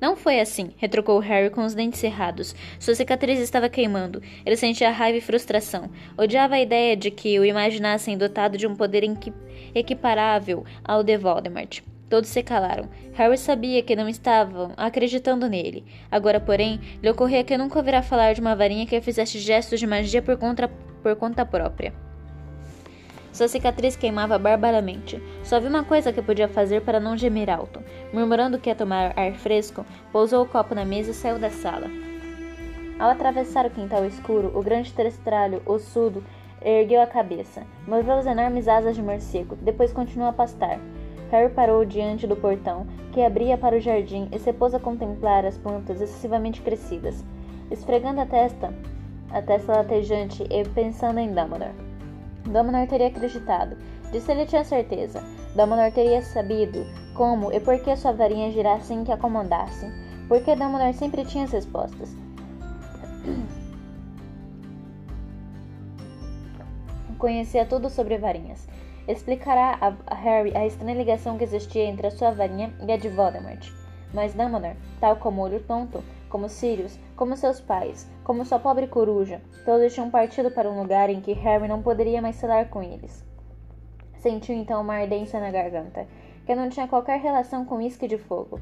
Não 0.00 0.14
foi 0.14 0.38
assim, 0.40 0.70
retrucou 0.76 1.18
Harry 1.18 1.50
com 1.50 1.64
os 1.64 1.74
dentes 1.74 1.98
cerrados. 1.98 2.54
Sua 2.78 2.94
cicatriz 2.94 3.40
estava 3.40 3.68
queimando. 3.68 4.22
Ele 4.46 4.56
sentia 4.56 4.90
raiva 4.90 5.18
e 5.18 5.20
frustração. 5.20 5.90
Odiava 6.16 6.54
a 6.54 6.60
ideia 6.60 6.96
de 6.96 7.10
que 7.10 7.38
o 7.38 7.44
imaginassem 7.44 8.16
dotado 8.16 8.56
de 8.56 8.66
um 8.66 8.76
poder 8.76 9.02
equiparável 9.74 10.64
ao 10.84 11.02
de 11.02 11.16
Voldemort. 11.16 11.80
Todos 12.08 12.30
se 12.30 12.42
calaram. 12.42 12.88
Harry 13.12 13.36
sabia 13.36 13.82
que 13.82 13.96
não 13.96 14.08
estavam 14.08 14.72
acreditando 14.76 15.48
nele. 15.48 15.84
Agora, 16.10 16.40
porém, 16.40 16.80
lhe 17.02 17.10
ocorria 17.10 17.44
que 17.44 17.58
nunca 17.58 17.78
ouvirá 17.78 18.00
falar 18.00 18.32
de 18.32 18.40
uma 18.40 18.56
varinha 18.56 18.86
que 18.86 19.00
fizesse 19.00 19.38
gestos 19.38 19.80
de 19.80 19.86
magia 19.86 20.22
por 20.22 20.38
por 21.02 21.16
conta 21.16 21.44
própria. 21.44 22.07
Sua 23.38 23.46
cicatriz 23.46 23.94
queimava 23.94 24.36
barbaramente. 24.36 25.22
Só 25.44 25.60
viu 25.60 25.68
uma 25.68 25.84
coisa 25.84 26.12
que 26.12 26.20
podia 26.20 26.48
fazer 26.48 26.82
para 26.82 26.98
não 26.98 27.16
gemer 27.16 27.48
alto. 27.48 27.80
Murmurando 28.12 28.58
que 28.58 28.68
ia 28.68 28.74
tomar 28.74 29.16
ar 29.16 29.32
fresco, 29.34 29.86
pousou 30.10 30.42
o 30.42 30.48
copo 30.48 30.74
na 30.74 30.84
mesa 30.84 31.12
e 31.12 31.14
saiu 31.14 31.38
da 31.38 31.48
sala. 31.48 31.86
Ao 32.98 33.10
atravessar 33.10 33.64
o 33.64 33.70
quintal 33.70 34.04
escuro, 34.04 34.50
o 34.58 34.60
grande 34.60 34.92
testralho, 34.92 35.62
ossudo, 35.66 36.24
ergueu 36.60 37.00
a 37.00 37.06
cabeça, 37.06 37.62
moveu 37.86 38.14
as 38.14 38.26
enormes 38.26 38.66
asas 38.66 38.96
de 38.96 39.02
morcego, 39.02 39.54
depois 39.62 39.92
continuou 39.92 40.30
a 40.30 40.32
pastar. 40.32 40.80
Harry 41.30 41.54
parou 41.54 41.84
diante 41.84 42.26
do 42.26 42.34
portão, 42.34 42.88
que 43.12 43.22
abria 43.22 43.56
para 43.56 43.76
o 43.76 43.80
jardim, 43.80 44.28
e 44.32 44.38
se 44.40 44.52
pôs 44.52 44.74
a 44.74 44.80
contemplar 44.80 45.44
as 45.44 45.56
plantas 45.56 46.00
excessivamente 46.00 46.60
crescidas, 46.60 47.24
esfregando 47.70 48.20
a 48.20 48.26
testa, 48.26 48.74
a 49.30 49.40
testa 49.40 49.76
latejante 49.76 50.42
e 50.50 50.68
pensando 50.70 51.20
em 51.20 51.32
Dumbledore. 51.32 51.87
Dumbledore 52.48 52.86
teria 52.86 53.08
acreditado. 53.08 53.76
Disso 54.10 54.30
ele 54.30 54.46
tinha 54.46 54.64
certeza. 54.64 55.22
Dumbledore 55.54 55.92
teria 55.92 56.22
sabido 56.22 56.86
como 57.14 57.52
e 57.52 57.60
por 57.60 57.78
que 57.80 57.94
sua 57.96 58.12
varinha 58.12 58.50
girasse 58.50 58.86
sem 58.88 59.04
que 59.04 59.12
acomodasse. 59.12 59.86
Porque 60.28 60.56
Dumbledore 60.56 60.94
sempre 60.94 61.24
tinha 61.24 61.44
as 61.44 61.52
respostas. 61.52 62.16
Conhecia 67.18 67.66
tudo 67.66 67.90
sobre 67.90 68.18
varinhas. 68.18 68.68
Explicará 69.08 69.78
a 69.80 70.14
Harry 70.14 70.56
a 70.56 70.66
estranha 70.66 70.94
ligação 70.94 71.38
que 71.38 71.44
existia 71.44 71.84
entre 71.84 72.06
a 72.06 72.10
sua 72.10 72.30
varinha 72.30 72.72
e 72.86 72.92
a 72.92 72.96
de 72.96 73.08
Voldemort. 73.08 73.72
Mas 74.12 74.34
Dumbledore, 74.34 74.76
tal 75.00 75.16
como 75.16 75.40
o 75.40 75.44
olho 75.44 75.60
tonto, 75.60 76.02
como 76.28 76.48
Sirius, 76.48 76.98
como 77.16 77.36
seus 77.36 77.60
pais, 77.60 78.06
como 78.24 78.44
sua 78.44 78.58
pobre 78.58 78.86
coruja, 78.86 79.40
todos 79.64 79.92
tinham 79.92 80.10
partido 80.10 80.50
para 80.50 80.70
um 80.70 80.80
lugar 80.80 81.10
em 81.10 81.20
que 81.20 81.32
Harry 81.32 81.68
não 81.68 81.82
poderia 81.82 82.22
mais 82.22 82.40
falar 82.40 82.68
com 82.68 82.82
eles. 82.82 83.24
Sentiu 84.18 84.54
então 84.54 84.82
uma 84.82 84.94
ardência 84.94 85.40
na 85.40 85.50
garganta, 85.50 86.06
que 86.44 86.54
não 86.54 86.68
tinha 86.68 86.88
qualquer 86.88 87.20
relação 87.20 87.64
com 87.64 87.80
isque 87.80 88.08
de 88.08 88.18
fogo. 88.18 88.60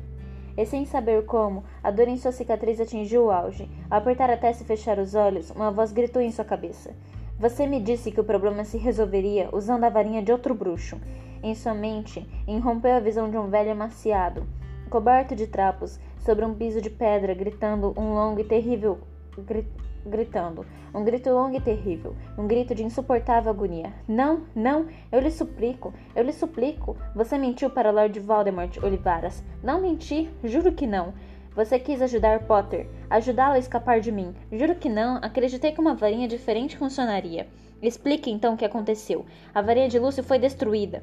E 0.57 0.64
sem 0.64 0.87
saber 0.87 1.24
como, 1.26 1.64
a 1.83 1.90
dor 1.90 2.09
em 2.09 2.16
sua 2.16 2.33
cicatriz 2.33 2.81
atingiu 2.81 3.26
o 3.26 3.31
auge. 3.31 3.68
Ao 3.90 3.98
apertar 3.98 4.31
a 4.31 4.37
testa 4.37 4.62
e 4.62 4.66
fechar 4.66 4.98
os 4.98 5.14
olhos, 5.14 5.50
uma 5.50 5.70
voz 5.70 5.92
gritou 5.92 6.22
em 6.22 6.31
sua 6.31 6.44
cabeça. 6.44 6.94
Você 7.38 7.66
me 7.66 7.79
disse 7.79 8.11
que 8.11 8.20
o 8.20 8.24
problema 8.24 8.64
se 8.64 8.79
resolveria 8.79 9.50
usando 9.52 9.85
a 9.85 9.90
varinha 9.90 10.22
de 10.22 10.33
outro 10.33 10.55
bruxo. 10.55 10.98
Em 11.42 11.55
sua 11.55 11.74
mente, 11.74 12.26
irrompeu 12.48 12.92
a 12.94 13.00
visão 13.00 13.31
de 13.31 13.37
um 13.37 13.48
velho 13.50 13.70
emaciado, 13.70 14.46
coberto 14.88 15.37
de 15.37 15.46
trapos, 15.46 16.00
sobre 16.27 16.45
um 16.45 16.53
piso 16.53 16.83
de 16.83 16.91
pedra, 16.91 17.33
gritando 17.33 17.95
um 17.97 18.12
longo 18.12 18.41
e 18.41 18.45
terrível 18.45 18.99
gri 19.43 19.67
gritando, 20.05 20.65
um 20.95 21.03
grito 21.03 21.31
longo 21.31 21.57
e 21.57 21.61
terrível, 21.61 22.15
um 22.39 22.47
grito 22.47 22.77
de 22.77 22.85
insuportável 22.85 23.51
agonia. 23.51 23.93
Não, 24.07 24.45
não, 24.55 24.87
eu 25.11 25.19
lhe 25.19 25.33
suplico, 25.33 25.93
eu 26.15 26.23
lhe 26.23 26.33
suplico. 26.33 26.97
Você 27.12 27.37
mentiu 27.37 27.69
para 27.69 27.91
Lord 27.91 28.21
Voldemort, 28.21 28.77
Olivaras. 28.85 29.43
Não 29.65 29.81
menti, 29.81 30.31
juro 30.45 30.71
que 30.71 30.87
não. 30.87 31.12
Você 31.57 31.77
quis 31.81 32.01
ajudar 32.01 32.45
Potter, 32.47 32.89
ajudá-lo 33.11 33.55
a 33.55 33.59
escapar 33.59 33.99
de 33.99 34.12
mim. 34.12 34.33
Juro 34.53 34.77
que 34.77 34.89
não, 34.89 35.17
acreditei 35.17 35.73
que 35.73 35.81
uma 35.81 35.97
varinha 35.97 36.29
diferente 36.29 36.77
funcionaria. 36.77 37.49
Explique 37.83 38.31
então 38.31 38.55
o 38.55 38.57
que 38.57 38.65
aconteceu. 38.65 39.27
A 39.53 39.61
varinha 39.61 39.89
de 39.89 39.99
Lúcio 39.99 40.23
foi 40.23 40.39
destruída. 40.39 41.03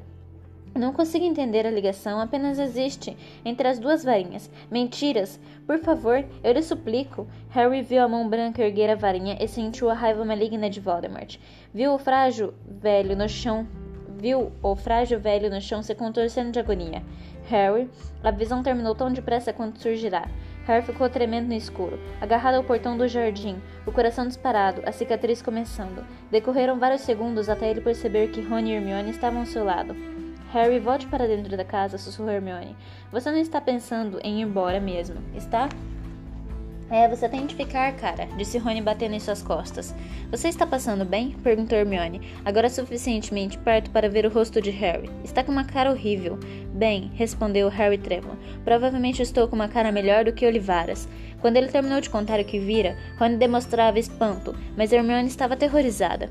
Não 0.74 0.92
consigo 0.92 1.24
entender 1.24 1.64
a 1.66 1.70
ligação, 1.70 2.18
apenas 2.18 2.58
existe 2.58 3.16
entre 3.44 3.68
as 3.68 3.78
duas 3.78 4.02
varinhas. 4.02 4.50
Mentiras! 4.68 5.38
Por 5.64 5.78
favor, 5.78 6.24
eu 6.42 6.52
lhe 6.52 6.62
suplico. 6.62 7.28
Harry 7.50 7.80
viu 7.80 8.02
a 8.02 8.08
mão 8.08 8.28
branca 8.28 8.60
erguer 8.60 8.90
a 8.90 8.96
varinha 8.96 9.36
e 9.40 9.46
sentiu 9.46 9.88
a 9.88 9.94
raiva 9.94 10.24
maligna 10.24 10.68
de 10.68 10.80
Voldemort. 10.80 11.38
Viu 11.72 11.94
o 11.94 11.98
frágil 11.98 12.52
velho 12.66 13.16
no 13.16 13.28
chão. 13.28 13.68
Viu 14.16 14.50
o 14.60 14.74
frágil 14.74 15.20
velho 15.20 15.48
no 15.48 15.60
chão 15.60 15.80
se 15.80 15.94
contorcendo 15.94 16.50
de 16.50 16.58
agonia. 16.58 17.04
Harry, 17.44 17.88
a 18.22 18.32
visão 18.32 18.60
terminou 18.60 18.96
tão 18.96 19.12
depressa 19.12 19.52
quanto 19.52 19.80
surgirá. 19.80 20.28
Harry 20.66 20.84
ficou 20.84 21.08
tremendo 21.08 21.46
no 21.46 21.54
escuro, 21.54 22.00
agarrado 22.20 22.54
ao 22.56 22.64
portão 22.64 22.96
do 22.96 23.06
jardim, 23.06 23.60
o 23.86 23.92
coração 23.92 24.26
disparado, 24.26 24.82
a 24.86 24.92
cicatriz 24.92 25.42
começando. 25.42 26.04
Decorreram 26.30 26.78
vários 26.78 27.02
segundos 27.02 27.48
até 27.48 27.70
ele 27.70 27.82
perceber 27.82 28.30
que 28.30 28.40
Rony 28.40 28.70
e 28.70 28.74
Hermione 28.74 29.10
estavam 29.10 29.40
ao 29.40 29.46
seu 29.46 29.62
lado. 29.62 29.94
Harry, 30.54 30.78
volte 30.78 31.08
para 31.08 31.26
dentro 31.26 31.56
da 31.56 31.64
casa, 31.64 31.98
sussurrou 31.98 32.30
Hermione. 32.30 32.76
Você 33.10 33.28
não 33.28 33.38
está 33.38 33.60
pensando 33.60 34.20
em 34.22 34.38
ir 34.38 34.42
embora 34.42 34.78
mesmo, 34.78 35.16
está? 35.34 35.68
É, 36.88 37.08
você 37.08 37.28
tem 37.28 37.44
de 37.44 37.56
ficar, 37.56 37.92
cara, 37.96 38.26
disse 38.36 38.56
Rony 38.56 38.80
batendo 38.80 39.16
em 39.16 39.18
suas 39.18 39.42
costas. 39.42 39.92
Você 40.30 40.46
está 40.46 40.64
passando 40.64 41.04
bem? 41.04 41.32
perguntou 41.42 41.76
Hermione, 41.76 42.20
agora 42.44 42.70
suficientemente 42.70 43.58
perto 43.58 43.90
para 43.90 44.08
ver 44.08 44.26
o 44.26 44.30
rosto 44.30 44.62
de 44.62 44.70
Harry. 44.70 45.10
Está 45.24 45.42
com 45.42 45.50
uma 45.50 45.64
cara 45.64 45.90
horrível. 45.90 46.38
Bem, 46.72 47.10
respondeu 47.16 47.68
Harry 47.68 47.98
Trevor. 47.98 48.36
Provavelmente 48.64 49.22
estou 49.22 49.48
com 49.48 49.56
uma 49.56 49.66
cara 49.66 49.90
melhor 49.90 50.24
do 50.24 50.32
que 50.32 50.46
Olivaras. 50.46 51.08
Quando 51.40 51.56
ele 51.56 51.66
terminou 51.66 52.00
de 52.00 52.10
contar 52.10 52.38
o 52.38 52.44
que 52.44 52.60
vira, 52.60 52.96
Rony 53.18 53.38
demonstrava 53.38 53.98
espanto, 53.98 54.54
mas 54.76 54.92
Hermione 54.92 55.26
estava 55.26 55.54
aterrorizada. 55.54 56.30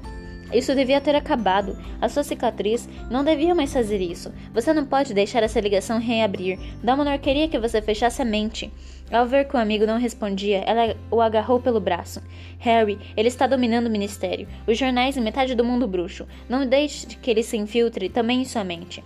Isso 0.54 0.76
devia 0.76 1.02
ter 1.02 1.16
acabado. 1.16 1.78
A 2.00 2.08
sua 2.08 2.24
cicatriz 2.24 2.88
não 3.10 3.24
devia 3.24 3.56
mais 3.56 3.74
fazer 3.74 4.00
isso. 4.00 4.32
Você 4.54 4.74
não 4.74 4.86
pode 4.86 5.14
deixar 5.14 5.44
essa 5.44 5.60
ligação 5.60 6.00
reabrir. 6.00 6.60
Dumbledore 6.84 7.20
queria 7.20 7.48
que 7.48 7.60
você 7.60 7.82
fechasse 7.82 8.22
a 8.22 8.26
mente. 8.26 8.72
Ao 9.12 9.26
ver 9.26 9.48
que 9.48 9.56
o 9.56 9.60
amigo 9.60 9.86
não 9.86 10.00
respondia, 10.00 10.60
ela 10.60 10.96
o 11.12 11.22
agarrou 11.22 11.60
pelo 11.60 11.80
braço. 11.80 12.22
Harry, 12.60 13.00
ele 13.16 13.28
está 13.28 13.46
dominando 13.46 13.88
o 13.88 13.92
ministério, 13.92 14.48
os 14.68 14.78
jornais 14.78 15.18
e 15.18 15.22
metade 15.22 15.56
do 15.56 15.64
mundo 15.64 15.88
bruxo. 15.88 16.28
Não 16.50 16.66
deixe 16.66 17.08
que 17.08 17.30
ele 17.30 17.44
se 17.44 17.58
infiltre 17.58 18.10
também 18.10 18.42
em 18.42 18.46
sua 18.46 18.64
mente. 18.64 19.04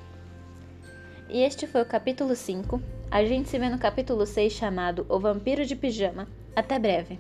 E 1.30 1.42
este 1.42 1.68
foi 1.68 1.82
o 1.82 1.86
capítulo 1.86 2.36
5. 2.36 2.82
A 3.12 3.24
gente 3.26 3.50
se 3.50 3.60
vê 3.60 3.70
no 3.70 3.78
capítulo 3.78 4.26
6 4.26 4.54
chamado 4.54 5.06
O 5.10 5.20
Vampiro 5.20 5.66
de 5.66 5.76
Pijama. 5.76 6.28
Até 6.56 6.80
breve. 6.80 7.20